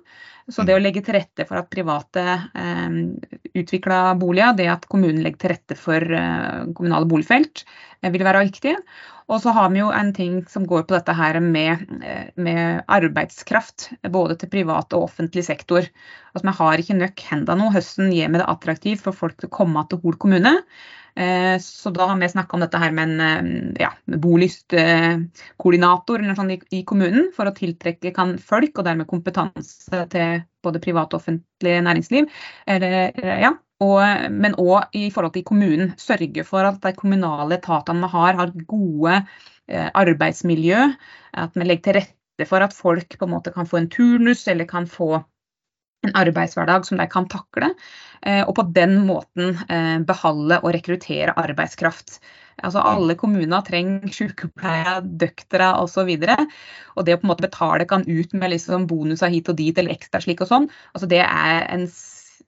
Så 0.52 0.62
det 0.62 0.76
å 0.76 0.82
legge 0.82 1.02
til 1.02 1.16
rette 1.16 1.42
for 1.48 1.58
at 1.58 1.72
private 1.72 2.22
eh, 2.54 2.98
utvikler 3.58 4.14
boliger, 4.20 4.54
det 4.54 4.68
at 4.70 4.86
kommunen 4.90 5.24
legger 5.24 5.42
til 5.42 5.52
rette 5.56 5.78
for 5.80 6.14
eh, 6.20 6.68
kommunale 6.76 7.08
boligfelt, 7.10 7.64
eh, 8.02 8.12
vil 8.14 8.26
være 8.26 8.44
viktig. 8.46 8.76
Og 9.26 9.40
så 9.42 9.50
har 9.56 9.72
vi 9.74 9.80
jo 9.80 9.88
en 9.90 10.12
ting 10.14 10.38
som 10.46 10.68
går 10.70 10.84
på 10.86 10.94
dette 10.94 11.14
her 11.18 11.40
med, 11.42 11.82
eh, 11.98 12.28
med 12.38 12.84
arbeidskraft, 12.86 13.88
både 14.14 14.38
til 14.38 14.52
privat 14.52 14.94
og 14.94 15.08
offentlig 15.08 15.42
sektor. 15.48 15.88
Altså, 16.36 16.50
Vi 16.50 16.58
har 16.58 16.76
ikke 16.82 17.00
nok 17.00 17.16
hender 17.30 17.56
nå. 17.56 17.66
Høsten 17.72 18.12
gjør 18.12 18.30
vi 18.34 18.40
det 18.42 18.50
attraktivt 18.52 19.00
for 19.06 19.12
folk 19.16 19.36
til 19.40 19.48
å 19.48 19.56
komme 19.56 19.80
til 19.88 20.00
Hol 20.02 20.16
kommune. 20.20 20.52
Eh, 21.16 21.56
så 21.64 21.88
da 21.96 22.10
har 22.10 22.18
vi 22.20 22.28
snakka 22.28 22.52
om 22.58 22.60
dette 22.60 22.76
her 22.76 22.92
med 22.92 23.08
en 23.08 23.16
eh, 23.24 23.72
ja, 23.80 23.88
bolystkoordinator 24.04 26.20
i, 26.20 26.60
i, 26.76 26.84
kommunen, 26.84 27.32
for 27.32 27.48
å 27.48 27.56
tiltrekke 27.56 28.12
kan 28.12 28.36
folk, 28.36 28.76
og 28.76 28.84
dermed 28.84 29.08
kompetanse 29.08 30.04
til 30.12 30.44
både 30.60 30.76
privat 30.84 31.08
og 31.14 31.22
offentlig 31.22 31.80
næringsliv. 31.86 32.28
Ja, 32.68 33.56
og, 33.80 34.28
men 34.32 34.54
òg 34.60 34.88
i 34.96 35.10
forhold 35.14 35.32
til 35.38 35.44
kommunen. 35.48 35.94
Sørge 36.00 36.44
for 36.48 36.64
at 36.68 36.80
de 36.84 36.92
kommunale 36.96 37.54
etatene 37.56 38.00
vi 38.04 38.08
har, 38.12 38.34
har 38.42 38.52
gode 38.68 39.14
eh, 39.16 39.88
arbeidsmiljø. 39.88 40.92
At 41.32 41.50
vi 41.56 41.64
legger 41.64 41.82
til 41.88 41.94
rette 42.02 42.44
for 42.48 42.60
at 42.64 42.76
folk 42.76 43.16
på 43.16 43.24
en 43.24 43.32
måte 43.32 43.52
kan 43.56 43.66
få 43.68 43.76
en 43.80 43.88
turnus 43.92 44.48
eller 44.52 44.68
kan 44.68 44.84
få 44.84 45.24
en 46.04 46.16
arbeidshverdag 46.18 46.86
som 46.86 47.00
de 47.00 47.06
kan 47.10 47.28
takle. 47.30 47.72
Eh, 48.26 48.42
og 48.42 48.56
på 48.58 48.66
den 48.76 48.98
måten 49.06 49.54
eh, 49.68 49.98
beholde 50.06 50.60
og 50.62 50.74
rekruttere 50.76 51.34
arbeidskraft. 51.40 52.18
Altså 52.64 52.80
Alle 52.80 53.14
kommuner 53.20 53.64
trenger 53.66 54.12
sykepleiere, 54.12 55.02
døktere 55.04 55.74
osv. 55.82 56.08
Og, 56.08 56.22
så 56.24 56.36
og 56.96 57.06
det 57.06 57.16
å 57.16 57.20
på 57.20 57.26
en 57.26 57.32
måte 57.34 57.44
betale 57.44 57.88
kan 57.88 58.06
ut 58.08 58.32
med 58.32 58.54
liksom 58.54 58.86
bonuser 58.88 59.32
hit 59.32 59.50
og 59.52 59.58
dit 59.60 59.76
eller 59.76 59.92
ekstra 59.92 60.22
slik 60.24 60.40
og 60.40 60.50
sånn, 60.52 60.70
altså 60.94 61.08
det 61.10 61.20
er 61.26 61.66
en 61.68 61.84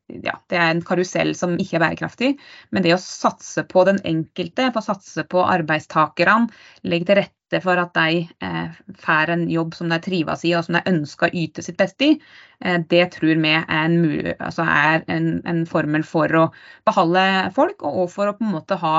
ja, 0.08 0.34
det 0.48 0.56
er 0.56 0.70
en 0.72 0.84
karusell 0.84 1.34
som 1.36 1.56
ikke 1.60 1.76
er 1.78 1.84
bærekraftig. 1.84 2.30
Men 2.72 2.84
det 2.84 2.94
å 2.96 3.00
satse 3.02 3.64
på 3.68 3.84
den 3.88 4.00
enkelte, 4.08 4.70
få 4.74 4.82
satse 4.84 5.24
på 5.28 5.42
arbeidstakerne, 5.44 6.48
legge 6.88 7.10
til 7.10 7.20
rette 7.20 7.60
for 7.64 7.80
at 7.80 7.94
de 7.96 8.24
eh, 8.44 8.78
får 9.04 9.32
en 9.34 9.46
jobb 9.52 9.76
som 9.76 9.92
de 9.92 10.00
trives 10.04 10.44
i 10.48 10.54
og 10.56 10.66
som 10.66 10.78
de 10.78 10.84
ønsker 10.90 11.28
å 11.28 11.44
yte 11.44 11.64
sitt 11.64 11.78
beste 11.80 12.10
i, 12.10 12.18
eh, 12.64 12.80
det 12.90 13.04
tror 13.16 13.40
vi 13.40 13.54
er, 13.54 13.64
en, 13.68 14.00
altså 14.36 14.66
er 14.68 15.06
en, 15.12 15.30
en, 15.48 15.64
formel 15.68 16.04
for 16.04 16.34
å 16.36 16.48
beholde 16.88 17.24
folk, 17.56 17.84
og 17.84 18.08
for 18.12 18.32
å 18.32 18.36
på 18.36 18.44
en 18.44 18.54
måte 18.58 18.80
ha 18.80 18.96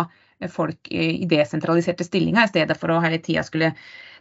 folk 0.48 0.88
i 0.92 1.26
desentraliserte 1.30 2.06
stillinger, 2.08 2.46
i 2.46 2.52
stedet 2.54 2.78
for 2.80 2.94
å 2.94 3.02
hele 3.04 3.20
tida 3.24 3.44
skulle 3.44 3.74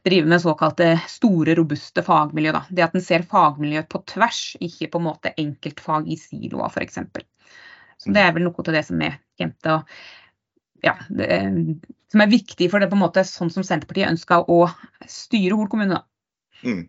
drive 0.06 0.26
med 0.30 0.42
såkalte 0.42 0.92
store, 1.10 1.54
robuste 1.58 2.02
fagmiljø. 2.02 2.52
Da. 2.54 2.62
Det 2.70 2.86
at 2.86 2.96
en 2.98 3.04
ser 3.04 3.26
fagmiljø 3.30 3.84
på 3.90 4.02
tvers, 4.14 4.42
ikke 4.64 4.90
på 4.92 5.00
en 5.00 5.08
måte 5.08 5.34
enkeltfag 5.38 6.10
i 6.10 6.18
siloer 6.18 6.70
f.eks. 6.70 7.00
Så 7.98 8.14
det 8.14 8.22
er 8.22 8.34
vel 8.34 8.46
noe 8.46 8.66
av 8.66 8.74
det 8.74 8.84
som 8.86 9.00
er 9.02 9.18
og 9.38 9.98
ja, 10.82 10.94
det, 11.10 11.26
som 12.10 12.22
er 12.22 12.30
viktig 12.30 12.68
for 12.70 12.82
det 12.82 12.88
på 12.90 12.94
en 12.98 13.02
måte 13.02 13.24
sånn 13.26 13.50
som 13.50 13.64
Senterpartiet 13.66 14.10
ønsker 14.12 14.46
å 14.50 14.60
styre 15.10 15.58
Hol 15.58 15.66
kommune. 15.70 15.98
Mm. 16.62 16.86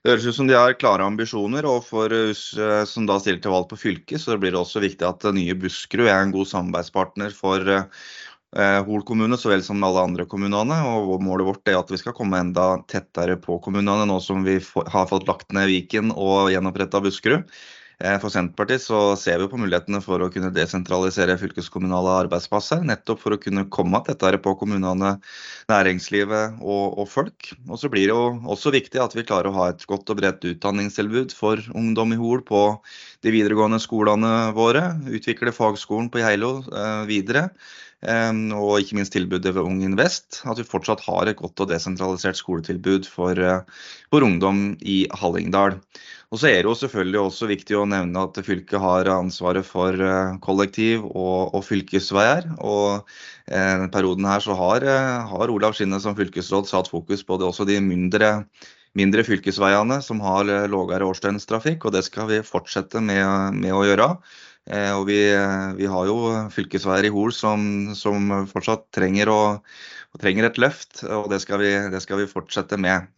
Det 0.00 0.12
høres 0.12 0.26
ut 0.30 0.36
som 0.36 0.48
de 0.48 0.54
har 0.56 0.76
klare 0.78 1.04
ambisjoner, 1.04 1.66
og 1.68 1.82
for 1.84 2.12
oss 2.14 2.44
eh, 2.56 2.82
som 2.88 3.08
da 3.08 3.18
stiller 3.20 3.40
til 3.42 3.52
valg 3.52 3.66
på 3.68 3.78
fylket, 3.80 4.22
så 4.22 4.38
blir 4.40 4.54
det 4.54 4.60
også 4.60 4.80
viktig 4.84 5.04
at 5.04 5.26
nye 5.36 5.56
Buskerud 5.58 6.08
er 6.08 6.22
en 6.22 6.32
god 6.32 6.48
samarbeidspartner 6.48 7.34
for 7.36 7.66
Eh, 7.68 7.84
Hol 8.50 9.04
kommune 9.06 9.36
så 9.38 9.52
vel 9.52 9.60
som 9.62 9.78
alle 9.86 10.02
andre 10.02 10.24
kommunene. 10.26 10.80
og 10.82 11.20
Målet 11.22 11.46
vårt 11.46 11.70
er 11.70 11.76
at 11.78 11.90
vi 11.92 12.00
skal 12.00 12.16
komme 12.16 12.40
enda 12.42 12.80
tettere 12.90 13.36
på 13.38 13.60
kommunene 13.62 14.08
nå 14.10 14.16
som 14.24 14.42
vi 14.42 14.56
har 14.58 15.06
fått 15.06 15.28
lagt 15.30 15.54
ned 15.54 15.70
Viken 15.70 16.10
og 16.16 16.50
gjenoppretta 16.50 16.98
Buskerud. 17.04 17.46
Eh, 18.00 18.16
for 18.20 18.32
Senterpartiet 18.32 18.80
så 18.80 18.98
ser 19.20 19.42
vi 19.42 19.48
på 19.52 19.58
mulighetene 19.60 20.00
for 20.00 20.22
å 20.24 20.30
kunne 20.32 20.52
desentralisere 20.56 21.36
fylkeskommunale 21.40 22.14
arbeidsplasser. 22.22 22.80
Nettopp 22.88 23.20
for 23.20 23.36
å 23.36 23.40
kunne 23.40 23.66
komme 23.72 24.00
tettere 24.06 24.40
på 24.40 24.54
kommunene, 24.62 25.18
næringslivet 25.68 26.62
og, 26.62 26.96
og 27.02 27.10
folk. 27.12 27.50
Og 27.68 27.76
så 27.82 27.90
blir 27.92 28.08
det 28.08 28.16
jo 28.16 28.54
også 28.54 28.72
viktig 28.72 29.02
at 29.04 29.16
vi 29.16 29.26
klarer 29.28 29.50
å 29.50 29.58
ha 29.58 29.68
et 29.74 29.84
godt 29.90 30.08
og 30.12 30.22
bredt 30.22 30.48
utdanningstilbud 30.48 31.36
for 31.36 31.60
ungdom 31.76 32.16
i 32.16 32.20
Hol 32.20 32.40
på 32.46 32.64
de 33.20 33.36
videregående 33.36 33.82
skolene 33.84 34.32
våre. 34.56 34.94
Utvikle 35.12 35.52
fagskolen 35.52 36.08
på 36.12 36.24
Geilo 36.24 36.56
eh, 36.72 37.04
videre 37.10 37.50
og 38.00 38.80
ikke 38.80 38.96
minst 38.96 39.12
tilbudet 39.12 39.52
ved 39.52 39.62
Ung 39.62 39.82
Invest. 39.84 40.40
At 40.48 40.58
vi 40.58 40.64
fortsatt 40.64 41.02
har 41.04 41.28
et 41.28 41.36
godt 41.36 41.60
og 41.60 41.68
desentralisert 41.68 42.38
skoletilbud 42.38 43.04
for, 43.04 43.36
eh, 43.36 43.60
for 44.10 44.24
ungdom 44.24 44.76
i 44.80 45.06
Hallingdal. 45.12 45.80
Og 46.32 46.38
så 46.38 46.48
er 46.48 46.62
det 46.62 46.70
jo 46.70 46.74
selvfølgelig 46.74 47.20
også 47.20 47.50
viktig 47.50 47.76
å 47.76 47.84
nevne 47.84 48.22
at 48.22 48.40
fylket 48.46 48.80
har 48.80 49.04
ansvaret 49.04 49.66
for 49.66 49.92
eh, 49.92 50.38
kollektiv 50.40 51.04
og, 51.04 51.54
og 51.54 51.64
fylkesveier. 51.64 52.48
Og 52.60 53.04
eh, 53.50 53.86
perioden 53.92 54.24
her 54.24 54.40
så 54.40 54.56
har, 54.56 54.80
har 55.28 55.52
Olav 55.52 55.76
Skinne 55.76 56.00
som 56.00 56.16
fylkesråd 56.16 56.70
satt 56.70 56.88
fokus 56.88 57.22
på 57.22 57.36
det 57.36 57.50
også 57.50 57.68
de 57.68 57.80
mindre 57.84 58.38
mindre 58.98 59.22
fylkesveiene 59.22 60.00
som 60.02 60.18
har 60.24 60.48
lavere 60.66 61.06
årsdøgnstrafikk, 61.06 61.84
og 61.86 61.92
det 61.94 62.02
skal 62.02 62.26
vi 62.26 62.40
fortsette 62.42 62.98
med, 62.98 63.54
med 63.54 63.70
å 63.70 63.84
gjøre. 63.86 64.08
Eh, 64.68 64.90
og 64.92 65.06
vi, 65.08 65.20
vi, 65.78 65.86
har 65.88 66.10
jo 66.10 66.18
fylkesveier 66.52 67.08
i 67.08 67.12
Hol 67.14 67.32
som, 67.34 67.94
som 67.96 68.28
fortsatt 68.50 68.88
trenger, 68.94 69.30
å, 69.32 69.40
trenger, 70.20 70.50
et 70.50 70.60
løft, 70.60 71.04
og 71.06 71.30
det 71.32 71.40
skal 71.44 71.62
vi, 71.62 71.72
det 71.94 72.02
skal 72.04 72.20
vi 72.20 72.28
fortsette 72.30 72.78
med. 72.80 73.08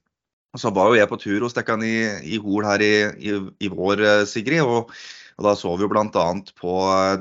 Så 0.59 0.71
var 0.77 0.93
jo 0.93 1.01
jeg 1.01 1.09
på 1.09 1.19
tur 1.21 1.47
hos 1.47 1.57
dere 1.57 1.79
i, 1.89 1.97
i 2.37 2.39
Hol 2.43 2.69
her 2.69 2.85
i, 2.85 2.95
i, 3.25 3.35
i 3.65 3.73
vår, 3.73 4.07
eh, 4.07 4.25
Sigrid. 4.29 4.63
og 4.63 4.93
og 5.39 5.47
Da 5.47 5.53
så 5.57 5.73
vi 5.75 5.87
jo 5.87 5.89
bl.a. 5.89 6.25
på 6.61 6.73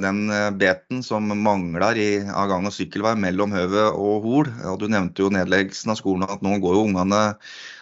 den 0.01 0.17
beten 0.59 0.99
som 1.01 1.29
mangler 1.31 1.97
i, 1.97 2.09
av 2.27 2.49
gang- 2.51 2.67
og 2.67 2.75
sykkelvei 2.75 3.13
mellom 3.17 3.53
Høve 3.55 3.87
og 3.95 4.25
Hol. 4.27 4.49
Og 4.67 4.79
du 4.81 4.89
nevnte 4.91 5.23
jo 5.23 5.31
nedleggelsen 5.33 5.93
av 5.93 5.99
skolen, 6.01 6.27
at 6.27 6.43
nå 6.43 6.57
går 6.61 6.75
jo 6.75 6.83
ungene 6.89 7.21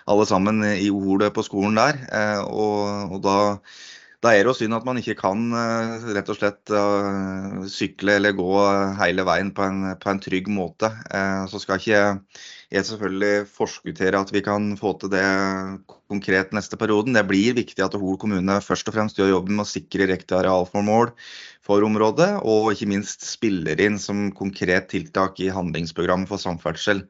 alle 0.09 0.27
sammen 0.29 0.61
i 0.69 0.89
Hol 0.93 1.25
på 1.33 1.45
skolen 1.45 1.79
der. 1.79 1.99
Eh, 2.13 2.43
og, 2.45 3.17
og 3.17 3.23
da 3.25 3.37
da 4.19 4.33
er 4.35 4.43
det 4.43 4.51
jo 4.51 4.57
synd 4.57 4.75
at 4.75 4.85
man 4.87 4.99
ikke 4.99 5.15
kan 5.19 5.45
eh, 5.55 6.07
rett 6.17 6.29
og 6.31 6.35
slett 6.35 6.71
uh, 6.75 7.61
sykle 7.71 8.17
eller 8.19 8.35
gå 8.35 8.49
hele 8.99 9.23
veien 9.27 9.53
på 9.55 9.63
en, 9.63 9.93
på 10.01 10.11
en 10.11 10.19
trygg 10.19 10.49
måte. 10.51 10.89
Så 11.51 11.61
skal 11.63 11.79
ikke 11.79 12.01
jeg 12.69 12.85
selvfølgelig 12.85 13.47
forskuttere 13.49 14.19
at 14.19 14.29
vi 14.29 14.43
kan 14.45 14.73
få 14.77 14.91
til 15.01 15.09
det 15.13 15.23
konkret 16.11 16.51
neste 16.53 16.77
perioden. 16.77 17.15
Det 17.17 17.23
blir 17.29 17.55
viktig 17.57 17.81
at 17.81 17.95
Hol 17.97 18.19
kommune 18.21 18.59
først 18.61 18.91
og 18.91 18.97
fremst 18.97 19.17
gjør 19.17 19.31
jobben 19.37 19.57
med 19.57 19.65
å 19.65 19.71
sikre 19.71 20.09
riktig 20.11 20.37
arealformål 20.37 21.13
for 21.65 21.85
området, 21.85 22.29
og 22.43 22.73
ikke 22.73 22.91
minst 22.91 23.25
spiller 23.25 23.79
inn 23.81 23.97
som 24.01 24.29
konkret 24.37 24.91
tiltak 24.93 25.39
i 25.41 25.49
handlingsprogrammet 25.53 26.29
for 26.29 26.41
samferdsel. 26.41 27.05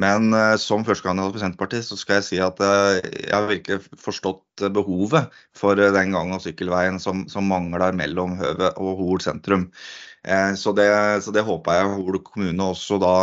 Men 0.00 0.32
uh, 0.32 0.54
som 0.56 0.86
førstekandidat 0.86 1.34
for 1.34 1.42
Senterpartiet 1.42 1.84
så 1.84 1.98
skal 2.00 2.18
jeg 2.18 2.26
si 2.28 2.38
at 2.40 2.60
uh, 2.64 2.96
jeg 2.96 3.34
har 3.34 3.48
virkelig 3.50 3.82
forstått 4.00 4.64
behovet 4.72 5.34
for 5.56 5.76
uh, 5.76 5.90
den 5.92 6.14
gang- 6.16 6.32
og 6.32 6.40
sykkelveien 6.44 6.96
som, 7.02 7.26
som, 7.28 7.44
mangler 7.50 7.92
mellom 7.96 8.38
Høve 8.40 8.72
og 8.80 9.02
Hol 9.02 9.20
sentrum. 9.24 9.68
Så 10.54 10.70
det, 10.78 10.84
så 11.24 11.32
det, 11.34 11.42
håper 11.42 11.74
jeg 11.74 11.94
Hol 11.96 12.20
kommune 12.22 12.66
også 12.70 12.94
da 13.02 13.14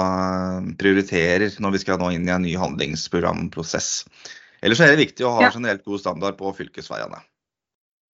prioriterer 0.81 1.53
når 1.63 1.77
vi 1.77 1.79
skal 1.79 2.01
nå 2.01 2.09
inn 2.11 2.27
i 2.27 2.33
en 2.35 2.43
ny 2.43 2.57
handlingsprogramprosess. 2.59 4.03
Ellers 4.59 4.81
er 4.83 4.91
det 4.91 5.05
viktig 5.05 5.23
å 5.23 5.31
ha 5.37 5.47
generelt 5.47 5.85
god 5.87 6.01
standard 6.03 6.35
på 6.35 6.51
fylkesveiene. 6.57 7.21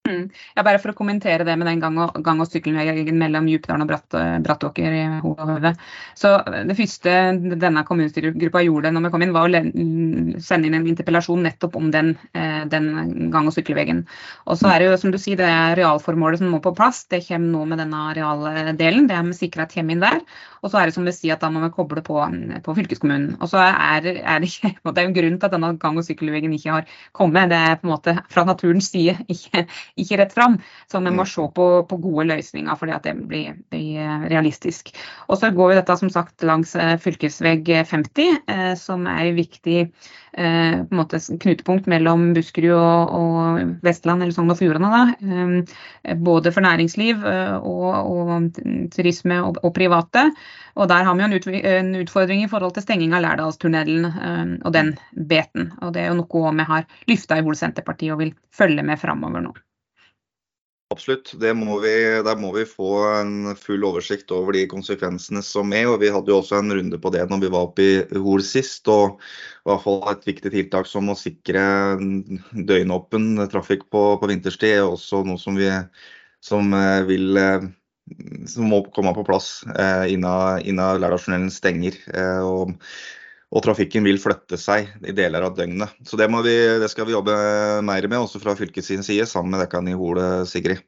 Mm. 0.05 0.29
Ja, 0.53 0.61
bare 0.61 0.77
for 0.77 0.93
å 0.93 0.97
kommentere 0.97 1.45
det 1.47 1.55
med 1.57 1.65
den 1.65 1.79
gang- 1.81 1.97
og, 1.97 2.19
gang 2.23 2.41
og 2.43 2.49
sykkelveien 2.49 3.17
mellom 3.17 3.47
Djupdalen 3.49 3.85
og 3.85 3.89
Bratt, 3.89 4.17
Brattåker 4.45 4.93
i 4.93 5.03
Hovedhøve. 5.23 5.71
Så 6.13 6.35
Det 6.45 6.77
første 6.77 7.13
denne 7.57 7.83
kommunestyregruppa 7.87 8.61
gjorde 8.61 8.91
når 8.93 9.07
vi 9.07 9.11
kom 9.15 9.25
inn, 9.25 9.33
var 9.33 9.49
å 9.49 10.41
sende 10.45 10.69
inn 10.69 10.77
en 10.77 10.87
interpellasjon 10.91 11.41
nettopp 11.41 11.75
om 11.75 11.89
den, 11.91 12.17
eh, 12.33 12.65
den 12.65 13.31
gang- 13.31 13.47
og 13.47 13.53
sykkelveien. 13.53 14.05
Og 14.45 14.57
så 14.57 14.69
er 14.69 14.79
det 14.79 14.91
jo 14.91 14.97
som 14.97 15.11
du 15.11 15.17
sier, 15.17 15.37
det 15.37 15.49
er 15.49 15.75
realformålet 15.81 16.37
som 16.37 16.51
må 16.53 16.61
på 16.61 16.75
plass. 16.75 17.05
Det 17.05 17.25
kommer 17.27 17.49
nå 17.51 17.65
med 17.67 17.79
denne 17.79 18.13
arealdelen. 18.13 19.07
Det 19.07 19.17
er 19.17 19.23
vi 19.23 19.33
sikra 19.33 19.65
kommer 19.65 19.91
inn 19.91 20.05
der. 20.05 20.21
Og 20.65 20.71
så 20.73 20.81
er 20.81 20.89
det 20.89 20.95
som 20.97 21.05
du 21.05 21.13
sier 21.13 21.35
at 21.35 21.43
da 21.45 21.51
må 21.53 21.61
vi 21.61 21.69
koble 21.75 22.01
på, 22.05 22.17
på 22.65 22.75
fylkeskommunen. 22.79 23.35
Og 23.37 23.51
så 23.51 23.61
er, 23.61 24.09
er 24.17 24.41
det, 24.41 24.49
ikke, 24.49 24.73
det 24.89 25.03
er 25.03 25.05
en 25.05 25.17
grunn 25.17 25.37
til 25.37 25.49
at 25.49 25.53
denne 25.53 25.71
gang- 25.81 26.01
og 26.01 26.07
sykkelveien 26.07 26.57
ikke 26.57 26.79
har 26.79 26.97
kommet. 27.13 27.51
Det 27.53 27.61
er 27.61 27.77
på 27.77 27.87
en 27.87 27.93
måte 27.93 28.17
fra 28.33 28.45
naturens 28.49 28.89
side 28.91 29.17
ikke 29.35 29.65
ikke 30.01 30.19
rett 30.21 30.33
fram. 30.33 30.57
Så 30.91 30.99
vi 30.99 31.11
må 31.11 31.23
mm. 31.23 31.31
se 31.31 31.47
på, 31.55 31.67
på 31.89 31.99
gode 32.01 32.27
løsninger 32.31 32.79
for 32.79 32.91
at 32.93 33.05
det 33.05 33.15
blir, 33.29 33.55
blir, 33.71 34.01
eh, 34.01 34.27
realistisk. 34.31 34.91
Og 35.29 35.39
så 35.39 35.51
går 35.55 35.71
vi 35.71 35.79
dette 35.79 35.97
som 35.99 36.11
sagt 36.13 36.45
langs 36.47 36.75
eh, 36.79 36.95
fylkesvegg 37.01 37.69
50, 37.89 38.41
eh, 38.51 38.73
som 38.79 39.05
er 39.11 39.33
viktig 39.37 39.79
eh, 39.85 40.75
på 40.81 40.95
en 40.95 41.01
måte, 41.01 41.21
knutepunkt 41.41 41.89
mellom 41.91 42.31
Buskerud 42.35 42.75
og, 42.75 43.15
og 43.19 43.75
Vestland 43.85 44.23
eller 44.23 44.35
Sogn 44.35 44.53
og 44.53 44.59
Fjordane. 44.59 45.03
Eh, 45.21 46.15
både 46.25 46.53
for 46.53 46.65
næringsliv 46.65 47.23
og, 47.25 47.93
og 47.95 48.61
turisme 48.95 49.41
og, 49.43 49.59
og, 49.63 49.73
private. 49.75 50.29
Og 50.75 50.89
der 50.91 51.05
har 51.07 51.15
vi 51.15 51.25
jo 51.25 51.59
en 51.71 51.93
utfordring 52.01 52.43
i 52.43 52.49
forhold 52.51 52.75
til 52.75 52.85
stenging 52.85 53.13
av 53.15 53.23
Lærdalstunnelen 53.25 54.09
og 54.63 54.71
den 54.75 54.95
beten. 55.15 55.71
Og 55.81 55.93
det 55.95 56.03
er 56.03 56.11
jo 56.11 56.19
noe 56.23 56.55
vi 56.59 56.71
har 56.71 56.89
løfta 57.11 57.39
i 57.39 57.45
Hol 57.45 57.55
Senterparti 57.59 58.11
og 58.11 58.19
vil 58.23 58.35
følge 58.53 58.83
med 58.83 58.99
framover 58.99 59.47
nå. 59.47 59.55
Absolutt. 60.93 61.33
Må 61.57 61.79
vi, 61.81 61.91
der 62.23 62.37
må 62.37 62.51
vi 62.53 62.61
få 62.69 62.89
en 63.17 63.55
full 63.57 63.83
oversikt 63.87 64.29
over 64.31 64.53
de 64.53 64.67
konsekvensene 64.69 65.41
som 65.43 65.73
er. 65.73 65.87
og 65.89 65.97
Vi 66.03 66.11
hadde 66.13 66.29
jo 66.29 66.37
også 66.39 66.59
en 66.59 66.75
runde 66.77 66.99
på 67.01 67.11
det 67.11 67.23
når 67.29 67.41
vi 67.41 67.49
var 67.55 67.65
oppe 67.67 67.87
i 67.87 68.21
Hol 68.21 68.43
sist. 68.45 68.87
og 68.87 69.17
i 69.17 69.71
hvert 69.71 69.81
fall 69.81 70.03
Et 70.11 70.27
viktig 70.29 70.51
tiltak 70.53 70.87
som 70.87 71.09
å 71.09 71.17
sikre 71.17 71.63
døgnåpen 72.53 73.47
trafikk 73.49 73.89
på, 73.89 74.03
på 74.21 74.29
vinterstid 74.29 74.75
er 74.77 74.85
også 74.85 75.23
noe 75.25 75.41
som, 75.41 75.57
vi, 75.57 75.71
som, 76.45 76.69
eh, 76.77 77.01
vil, 77.09 77.37
eh, 77.41 77.65
som 78.47 78.69
må 78.69 78.81
komme 78.93 79.13
på 79.15 79.25
plass 79.25 79.63
eh, 79.73 80.13
innen 80.13 80.99
Lærdalstunnelen 81.01 81.51
stenger. 81.53 81.97
Eh, 82.13 82.41
og, 82.45 82.75
og 83.55 83.65
trafikken 83.65 84.05
vil 84.05 84.19
flytte 84.21 84.59
seg 84.61 84.91
i 85.05 85.15
deler 85.15 85.47
av 85.47 85.55
døgnet. 85.57 85.95
Så 86.05 86.19
det, 86.19 86.29
vi, 86.45 86.55
det 86.81 86.89
skal 86.91 87.09
vi 87.09 87.15
jobbe 87.15 87.35
mer 87.85 88.09
med, 88.09 88.19
også 88.21 88.41
fra 88.43 88.57
fylkets 88.57 88.93
side, 88.93 89.27
sammen 89.29 89.55
med 89.55 89.65
dere 89.65 89.83
i 89.89 89.97
Hole, 89.97 90.27
Sigrid. 90.49 90.83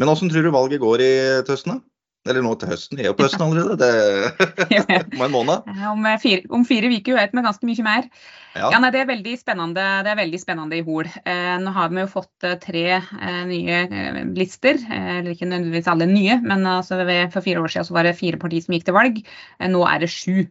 Men 0.00 0.08
hvordan 0.08 0.30
tror 0.32 0.46
du 0.46 0.54
valget 0.54 0.80
går 0.80 1.02
i 1.04 1.12
høsten? 1.48 1.82
Eller 2.28 2.44
nå 2.44 2.50
til 2.60 2.68
høsten, 2.68 2.98
vi 2.98 3.06
er 3.06 3.08
jo 3.08 3.14
på 3.16 3.24
høsten 3.24 3.42
allerede. 3.46 3.76
Det 3.80 4.96
om 5.16 5.22
en 5.24 5.32
måned. 5.32 5.70
Om 5.88 6.08
fire, 6.20 6.42
om 6.52 6.66
fire 6.68 6.90
uker 6.92 7.16
vet 7.16 7.32
vi 7.32 7.44
ganske 7.46 7.68
mye 7.68 7.84
mer. 7.86 8.08
Ja. 8.52 8.66
ja 8.74 8.80
nei, 8.82 8.90
det, 8.92 9.00
er 9.00 9.08
veldig 9.08 9.36
spennende, 9.40 9.86
det 10.04 10.12
er 10.12 10.18
veldig 10.18 10.40
spennende 10.42 10.76
i 10.76 10.84
Hol. 10.84 11.08
Eh, 11.24 11.54
nå 11.62 11.72
har 11.72 11.88
vi 11.94 12.02
jo 12.02 12.10
fått 12.12 12.44
eh, 12.44 12.58
tre 12.60 12.84
eh, 12.98 13.40
nye 13.48 13.78
eh, 13.86 14.18
lister. 14.36 14.76
Eh, 14.84 15.10
eller 15.20 15.32
ikke 15.32 15.48
nødvendigvis 15.48 15.88
alle 15.88 16.10
nye, 16.10 16.36
men 16.44 16.68
altså, 16.68 16.98
ved, 17.08 17.30
for 17.32 17.46
fire 17.46 17.64
år 17.64 17.72
siden 17.72 17.96
var 17.96 18.08
det 18.08 18.18
fire 18.20 18.42
partier 18.42 18.66
som 18.66 18.76
gikk 18.76 18.90
til 18.90 18.98
valg. 18.98 19.22
Eh, 19.56 19.70
nå 19.72 19.80
er 19.88 20.04
det 20.04 20.12
sju. 20.12 20.44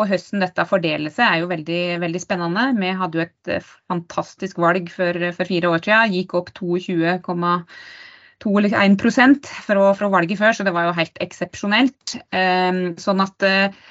Og 0.00 0.08
høsten 0.10 0.40
dette 0.42 0.64
fordeler 0.66 1.12
seg 1.12 1.28
er 1.28 1.44
jo 1.44 1.50
veldig, 1.52 1.82
veldig 2.02 2.22
spennende. 2.22 2.64
Vi 2.80 2.96
hadde 2.96 3.20
jo 3.20 3.26
et 3.28 3.68
fantastisk 3.92 4.56
valg 4.64 4.88
for, 4.90 5.20
for 5.36 5.52
fire 5.52 5.70
år 5.70 5.84
siden. 5.84 6.16
Gikk 6.16 6.34
opp 6.40 6.50
22,5 6.56 7.44
2 8.42 8.58
eller 8.58 8.76
1% 8.76 9.48
fra, 9.66 9.88
fra 9.96 10.10
valget 10.12 10.40
før, 10.40 10.52
så 10.56 10.66
det 10.66 10.74
var 10.74 10.88
jo 10.88 10.98
helt 10.98 11.18
eksepsjonelt. 11.22 12.16
Ehm, 12.34 12.84
sånn 13.00 13.22
at 13.24 13.46
eh, 13.46 13.82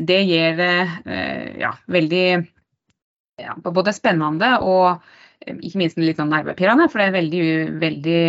det 0.00 0.20
gjør 0.26 0.60
det 0.60 0.74
eh, 1.04 1.48
ja, 1.62 1.72
veldig 1.92 2.26
ja, 3.42 3.56
både 3.62 3.94
spennende 3.96 4.56
og 4.64 4.86
eh, 5.44 5.56
ikke 5.56 5.82
minst 5.82 6.00
litt 6.00 6.20
sånn 6.20 6.32
nervepirrende, 6.32 6.88
for 6.92 7.02
det 7.02 7.10
er 7.10 7.18
veldig, 7.20 7.48
veldig 7.82 8.22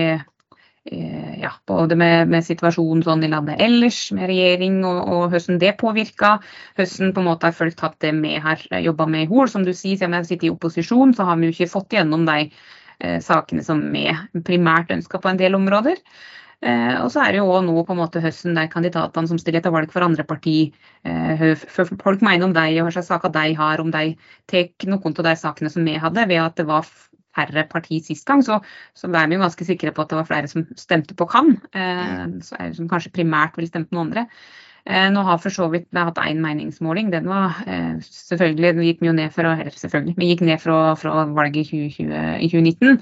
ja, 0.87 1.49
både 1.67 1.97
med, 1.99 2.29
med, 2.31 2.45
situasjonen 2.47 3.01
sånn 3.03 3.25
i 3.27 3.27
landet 3.27 3.59
ellers, 3.59 4.05
med 4.15 4.29
regjering 4.29 4.77
og, 4.87 5.01
og 5.11 5.33
hvordan 5.33 5.57
det 5.59 5.73
påvirker. 5.81 6.45
Hvordan 6.79 7.11
på 7.11 7.19
en 7.19 7.27
måte 7.27 7.49
har 7.49 7.57
folk 7.57 7.75
tatt 7.75 7.97
det 8.05 8.13
vi 8.15 8.37
har 8.39 8.63
jobba 8.85 9.09
med 9.11 9.25
i 9.25 9.27
Hol. 9.27 9.49
Som 9.51 9.65
du 9.67 9.73
sier, 9.73 9.97
siden 9.99 10.15
vi 10.15 10.29
sitter 10.29 10.47
i 10.47 10.53
opposisjon, 10.53 11.11
så 11.17 11.27
har 11.27 11.41
vi 11.41 11.49
jo 11.49 11.57
ikke 11.57 11.73
fått 11.73 11.97
gjennom 11.97 12.23
de 12.29 12.45
Eh, 12.47 12.86
sakene 13.21 13.61
som 13.63 13.81
vi 13.93 14.07
primært 14.47 14.89
ønsker 14.95 15.21
på 15.21 15.29
en 15.29 15.39
del 15.39 15.55
områder. 15.57 15.99
Eh, 16.65 16.95
og 17.03 17.11
så 17.13 17.21
er 17.21 17.35
det 17.35 17.37
jo 17.37 17.51
òg 17.53 17.67
nå 17.67 17.83
på 17.85 17.93
en 17.93 17.99
måte 17.99 18.21
høsten 18.23 18.55
der 18.57 18.69
kandidatene 18.71 19.29
som 19.29 19.37
stiller 19.37 19.61
til 19.61 19.75
valg 19.75 19.91
for 19.93 20.01
andre 20.01 20.23
parti, 20.25 20.71
eh, 21.05 21.43
folk 22.01 22.23
mener 22.25 22.47
om 22.47 22.55
deg 22.55 22.79
og 22.79 22.87
hva 22.87 22.95
slags 22.95 23.11
saker 23.11 23.33
de 23.35 23.51
har, 23.59 23.83
om 23.83 23.91
de 23.93 24.15
tar 24.49 24.89
noen 24.89 25.13
av 25.13 25.27
de 25.29 25.35
sakene 25.37 25.69
som 25.69 25.85
vi 25.85 25.99
hadde, 26.01 26.25
ved 26.25 26.41
at 26.41 26.57
det 26.57 26.65
var 26.65 26.89
færre 27.37 27.67
parti 27.69 27.99
sist 28.01 28.25
gang, 28.25 28.41
så, 28.41 28.57
så 28.97 29.09
er 29.11 29.29
vi 29.29 29.37
jo 29.37 29.43
ganske 29.43 29.67
sikre 29.67 29.93
på 29.93 30.01
at 30.01 30.09
det 30.09 30.17
var 30.17 30.29
flere 30.31 30.49
som 30.49 30.65
stemte 30.73 31.13
på 31.13 31.29
Kan, 31.29 31.59
eh, 31.77 32.25
som 32.73 32.89
kanskje 32.89 33.13
primært 33.19 33.59
ville 33.59 33.69
stemt 33.69 33.93
noen 33.93 34.07
andre. 34.07 34.25
Eh, 34.87 35.07
nå 35.11 35.21
har 35.27 35.39
for 35.43 35.51
så 35.51 35.65
vidt 35.71 35.87
vi 35.91 36.03
hatt 36.07 36.19
én 36.23 36.39
meningsmåling. 36.39 37.09
Den 37.11 37.27
var 37.27 37.57
eh, 37.67 37.97
selvfølgelig 38.03 38.75
den 38.77 38.85
gikk 38.85 39.01
jo 39.03 39.15
ned 39.17 39.33
fra, 39.35 39.55
selvfølgelig, 39.67 40.29
gikk 40.29 40.43
ned 40.47 40.61
fra, 40.63 40.77
fra 40.99 41.25
valget 41.35 41.73
i, 41.73 41.81
2020, 41.91 42.45
2019, 42.53 43.01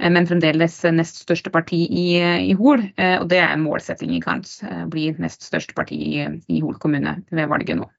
eh, 0.00 0.12
men 0.14 0.28
fremdeles 0.30 0.78
nest 0.96 1.20
største 1.26 1.52
parti 1.52 1.82
i, 1.84 2.06
i 2.52 2.56
Hol. 2.56 2.86
Og 2.96 3.26
det 3.28 3.42
er 3.42 3.52
en 3.52 3.66
målsetting 3.66 4.14
i 4.16 4.22
Karns. 4.24 4.62
Bli 4.92 5.10
nest 5.20 5.44
største 5.44 5.76
parti 5.76 5.98
i, 6.14 6.24
i 6.48 6.62
Hol 6.64 6.80
kommune 6.80 7.18
ved 7.28 7.52
valget 7.52 7.82
nå. 7.82 7.90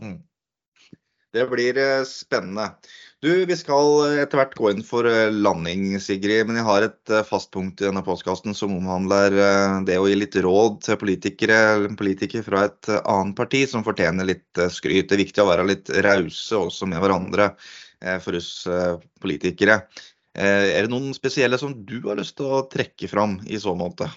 Mm. 0.00 0.22
Det 1.36 1.44
blir 1.52 1.76
spennende. 2.08 2.70
Du, 3.24 3.46
Vi 3.46 3.56
skal 3.56 3.86
eh, 4.04 4.18
etter 4.20 4.36
hvert 4.36 4.54
gå 4.58 4.70
inn 4.74 4.82
for 4.84 5.06
eh, 5.08 5.30
landing, 5.32 5.94
Sigrid. 6.04 6.44
Men 6.48 6.58
jeg 6.60 6.66
har 6.66 6.84
et 6.84 7.12
eh, 7.12 7.24
fast 7.24 7.48
punkt 7.54 7.80
i 7.80 7.86
denne 7.86 8.02
postkassen 8.04 8.52
som 8.56 8.74
omhandler 8.76 9.32
det 9.88 9.96
å 9.96 10.04
gi 10.04 10.18
litt 10.18 10.36
råd 10.44 10.82
til 10.84 10.98
politikere 11.00 11.56
eller 11.70 11.96
politikere 11.96 12.44
fra 12.44 12.66
et 12.68 12.90
annet 12.98 13.38
parti 13.38 13.62
som 13.70 13.86
fortjener 13.86 14.28
litt 14.28 14.60
skryt. 14.68 15.08
Det 15.08 15.16
er 15.16 15.24
viktig 15.24 15.44
å 15.44 15.48
være 15.48 15.64
litt 15.70 15.92
rause 16.04 16.60
også 16.60 16.90
med 16.92 17.00
hverandre 17.00 17.54
for 18.20 18.36
oss 18.36 18.50
politikere. 19.24 19.78
Er 20.36 20.84
det 20.84 20.92
noen 20.92 21.16
spesielle 21.16 21.56
som 21.56 21.72
du 21.88 21.96
har 22.04 22.20
lyst 22.20 22.36
til 22.36 22.52
å 22.52 22.66
trekke 22.68 23.08
fram 23.08 23.38
i 23.48 23.56
så 23.56 23.72
måte? 23.78 24.10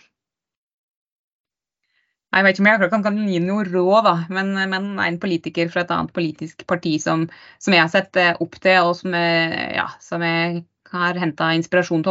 Jeg 2.29 2.45
vet 2.45 2.57
ikke 2.59 2.61
om 2.61 2.67
jeg 2.69 2.89
kan, 2.91 3.03
kan 3.05 3.15
gi 3.25 3.37
noe 3.41 3.63
råd, 3.65 3.99
da, 4.05 4.11
men, 4.29 4.51
men, 4.69 4.89
en 5.01 5.15
politiker 5.21 5.69
fra 5.73 5.81
et 5.81 5.93
annet 5.93 6.13
politisk 6.13 6.61
parti 6.69 6.91
som, 7.01 7.23
som 7.57 7.73
jeg 7.73 7.81
har 7.81 7.89
sett 7.89 8.19
eh, 8.21 8.35
opp 8.43 8.57
til, 8.61 8.77
og 8.85 8.91
som, 8.99 9.15
ja, 9.17 9.87
som 10.03 10.21
jeg 10.21 10.59
har 10.93 11.17
henta 11.21 11.47
inspirasjon, 11.57 12.03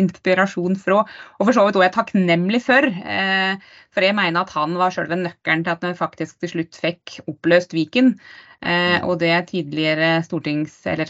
inspirasjon 0.00 0.76
fra, 0.80 0.98
og 1.38 1.46
for 1.46 1.56
så 1.56 1.64
vidt 1.64 1.78
òg 1.80 1.86
er 1.86 1.94
takknemlig 1.94 2.60
for. 2.66 2.84
Eh, 2.84 3.56
for 3.96 4.04
jeg 4.04 4.16
mener 4.16 4.42
at 4.42 4.52
han 4.56 4.76
var 4.80 4.92
sjølve 4.92 5.16
nøkkelen 5.22 5.64
til 5.64 5.72
at 5.72 5.86
vi 5.86 5.92
faktisk 5.96 6.44
til 6.44 6.52
slutt 6.52 6.80
fikk 6.84 7.14
oppløst 7.24 7.72
Viken. 7.76 8.18
Eh, 8.60 8.98
og 9.08 9.22
det 9.22 9.30
er 9.32 9.46
tidligere, 9.48 10.10
stortings, 10.24 10.76
eller, 10.88 11.08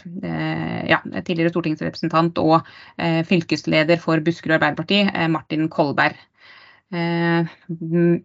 ja, 0.87 1.01
tidligere 1.19 1.51
stortingsrepresentant 1.51 2.39
og 2.39 2.61
fylkesleder 3.27 3.99
for 3.99 4.23
Buskerud 4.23 4.55
Arbeiderparti, 4.55 5.03
Martin 5.35 5.67
Kolberg. 5.71 6.15
Eh, 6.93 7.45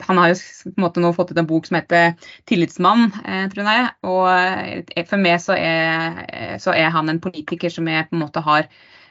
han 0.00 0.18
har 0.18 0.28
jo 0.28 0.36
på 0.36 0.76
en 0.76 0.84
måte 0.84 1.00
nå 1.00 1.10
fått 1.16 1.32
ut 1.32 1.38
en 1.40 1.48
bok 1.48 1.66
som 1.66 1.78
heter 1.78 2.14
'Tillitsmann', 2.44 3.08
eh, 3.24 3.48
tror 3.48 3.64
jeg. 3.72 3.88
Og 4.04 4.26
eh, 4.30 5.04
for 5.08 5.16
meg 5.16 5.40
så 5.40 5.56
er, 5.56 6.58
så 6.60 6.74
er, 6.76 6.90
han 6.90 7.08
en 7.08 7.20
politiker 7.20 7.72
som 7.72 7.88
jeg 7.88 8.08
på 8.10 8.16
en 8.16 8.26
måte 8.26 8.40
har 8.44 8.68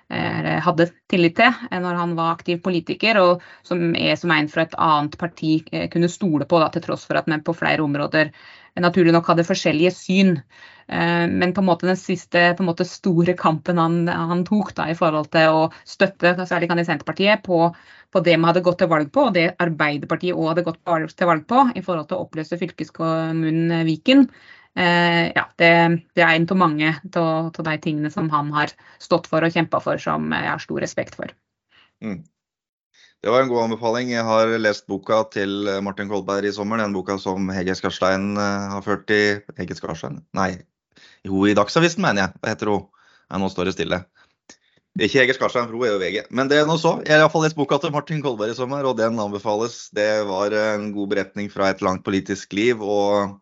hadde 0.09 0.87
tillit 1.05 1.35
til 1.37 1.53
når 1.69 1.93
han 1.93 2.15
var 2.17 2.31
aktiv 2.33 2.57
politiker, 2.65 3.19
og 3.21 3.43
som 3.61 3.93
er 3.93 4.15
som 4.17 4.31
en 4.33 4.47
fra 4.49 4.63
et 4.63 4.73
annet 4.73 5.15
parti 5.21 5.59
kunne 5.93 6.09
stole 6.09 6.47
på, 6.49 6.57
da, 6.57 6.71
til 6.73 6.81
tross 6.81 7.05
for 7.05 7.13
at 7.13 7.29
vi 7.29 7.37
på 7.37 7.53
flere 7.53 7.85
områder 7.85 8.31
naturlig 8.77 9.15
nok 9.15 9.31
hadde 9.31 9.47
forskjellige 9.47 9.93
syn. 9.95 10.35
Men 10.89 11.51
på 11.53 11.61
en 11.61 11.67
måte 11.67 11.85
den 11.85 11.97
siste 11.99 12.41
en 12.49 12.65
måte 12.65 12.85
store 12.87 13.35
kampen 13.37 13.77
han, 13.77 14.07
han 14.09 14.39
tok 14.47 14.71
da, 14.73 14.87
i 14.89 14.95
forhold 14.97 15.27
til 15.35 15.53
å 15.53 15.59
støtte 15.85 16.31
særlig 16.49 16.69
kan 16.71 16.81
Senterpartiet 16.81 17.43
på 17.45 17.67
på 18.09 18.21
det 18.25 18.37
vi 18.37 18.47
hadde 18.47 18.63
gått 18.65 18.79
til 18.81 18.89
valg 18.89 19.11
på, 19.13 19.27
og 19.29 19.35
det 19.35 19.51
Arbeiderpartiet 19.61 20.37
òg 20.37 20.51
hadde 20.51 20.65
gått 20.65 21.13
til 21.17 21.29
valg 21.29 21.45
på 21.49 21.65
i 21.75 21.83
forhold 21.85 22.09
til 22.09 22.17
å 22.17 22.25
oppløse 22.25 22.57
fylkeskommunen 22.57 23.85
Viken. 23.87 24.25
Eh, 24.79 25.29
ja, 25.35 25.45
det, 25.59 25.69
det, 26.15 26.23
er 26.23 26.33
en 26.33 26.47
av 26.49 26.59
mange 26.59 26.91
av 27.19 27.51
de 27.53 27.77
tingene 27.83 28.11
som 28.13 28.29
han 28.33 28.51
har 28.55 28.73
stått 29.01 29.29
for 29.29 29.45
og 29.45 29.53
kjempa 29.53 29.81
for, 29.83 30.01
som 30.01 30.29
jeg 30.33 30.49
har 30.49 30.61
stor 30.63 30.81
respekt 30.85 31.17
for. 31.19 31.33
Mm. 32.05 32.21
Det 33.19 33.31
var 33.33 33.43
en 33.43 33.49
god 33.51 33.65
anbefaling. 33.65 34.13
Jeg 34.13 34.23
har 34.23 34.53
lest 34.63 34.85
boka 34.87 35.23
til 35.33 35.67
Martin 35.83 36.07
Kolberg 36.07 36.45
i 36.47 36.53
sommer. 36.55 36.79
Den 36.79 36.93
boka 36.95 37.17
som 37.19 37.49
Hege 37.51 37.75
Skarstein 37.75 38.31
har 38.39 38.85
ført 38.85 39.11
i 39.11 39.23
Hege 39.57 39.75
Skarstein? 39.75 40.21
Nei, 40.37 40.53
jo, 41.27 41.43
i 41.43 41.55
Dagsavisen, 41.57 41.99
mener 42.05 42.23
jeg. 42.23 42.39
Hva 42.39 42.53
heter 42.53 42.71
hun? 42.71 42.85
Nei, 43.27 43.41
nå 43.43 43.49
står 43.51 43.67
det 43.67 43.75
stille. 43.75 43.99
Ikke 44.99 45.19
Hege 45.19 45.35
Skarstein, 45.35 45.67
for 45.67 45.75
hun 45.75 45.89
er 45.89 45.93
jo 45.93 45.99
VG. 45.99 46.21
Men 46.31 46.47
det 46.51 46.61
er 46.61 46.69
noe 46.69 46.79
så. 46.79 46.95
Jeg 47.03 47.17
har 47.17 47.25
iallfall 47.25 47.43
lest 47.43 47.59
boka 47.59 47.81
til 47.83 47.91
Martin 47.95 48.23
Kolberg 48.23 48.53
i 48.53 48.57
sommer, 48.57 48.87
og 48.87 48.95
den 48.99 49.19
anbefales. 49.19 49.77
Det 49.95 50.07
var 50.29 50.55
en 50.55 50.89
god 50.95 51.11
beretning 51.11 51.51
fra 51.51 51.69
et 51.73 51.83
langt 51.83 52.05
politisk 52.07 52.55
liv. 52.55 52.79
Og 52.79 53.35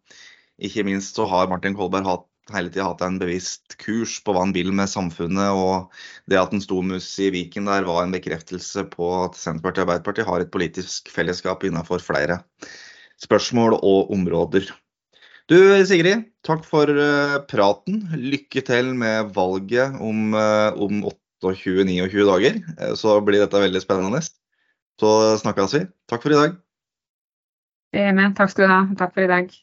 ikke 0.58 0.86
minst 0.90 1.22
så 1.22 1.30
har 1.30 1.54
Martin 1.54 1.78
Kolberg 1.78 2.10
hatt, 2.10 2.26
hele 2.56 2.72
tida 2.72 2.88
hatt 2.88 3.04
en 3.06 3.20
bevisst 3.22 3.78
kurs 3.82 4.18
på 4.24 4.34
hva 4.34 4.46
han 4.46 4.56
vil 4.56 4.72
med 4.76 4.90
samfunnet. 4.92 5.52
Og 5.52 5.92
det 6.32 6.40
at 6.40 6.54
en 6.56 6.64
stormus 6.64 7.10
i 7.24 7.30
Viken 7.34 7.70
der 7.70 7.88
var 7.88 8.04
en 8.04 8.16
bekreftelse 8.16 8.86
på 8.94 9.12
at 9.26 9.38
Senterpartiet 9.40 9.84
og 9.84 9.88
Arbeiderpartiet 9.88 10.30
har 10.30 10.44
et 10.44 10.54
politisk 10.54 11.12
fellesskap 11.14 11.66
innenfor 11.68 12.04
flere 12.04 12.42
spørsmål 13.24 13.80
og 13.82 14.12
områder. 14.14 14.70
Du 15.48 15.56
Sigrid, 15.88 16.26
takk 16.44 16.66
for 16.68 16.92
uh, 16.92 17.38
praten. 17.48 18.02
Lykke 18.20 18.64
til 18.68 18.92
med 19.00 19.32
valget 19.36 19.96
om, 20.04 20.34
uh, 20.36 20.76
om 20.76 21.06
28-29 21.44 22.28
dager. 22.28 22.60
Uh, 22.76 22.92
så 23.00 23.16
blir 23.24 23.46
dette 23.46 23.64
veldig 23.64 23.84
spennende. 23.84 24.20
Så 25.00 25.14
snakkes 25.44 25.78
vi. 25.78 25.86
Takk 26.12 26.26
for 26.26 26.36
i 26.36 26.42
dag. 26.42 26.60
Takk 28.36 28.52
skal 28.52 28.68
du 28.68 28.76
ha. 28.76 28.84
Takk 29.00 29.16
for 29.16 29.24
i 29.24 29.32
dag. 29.32 29.56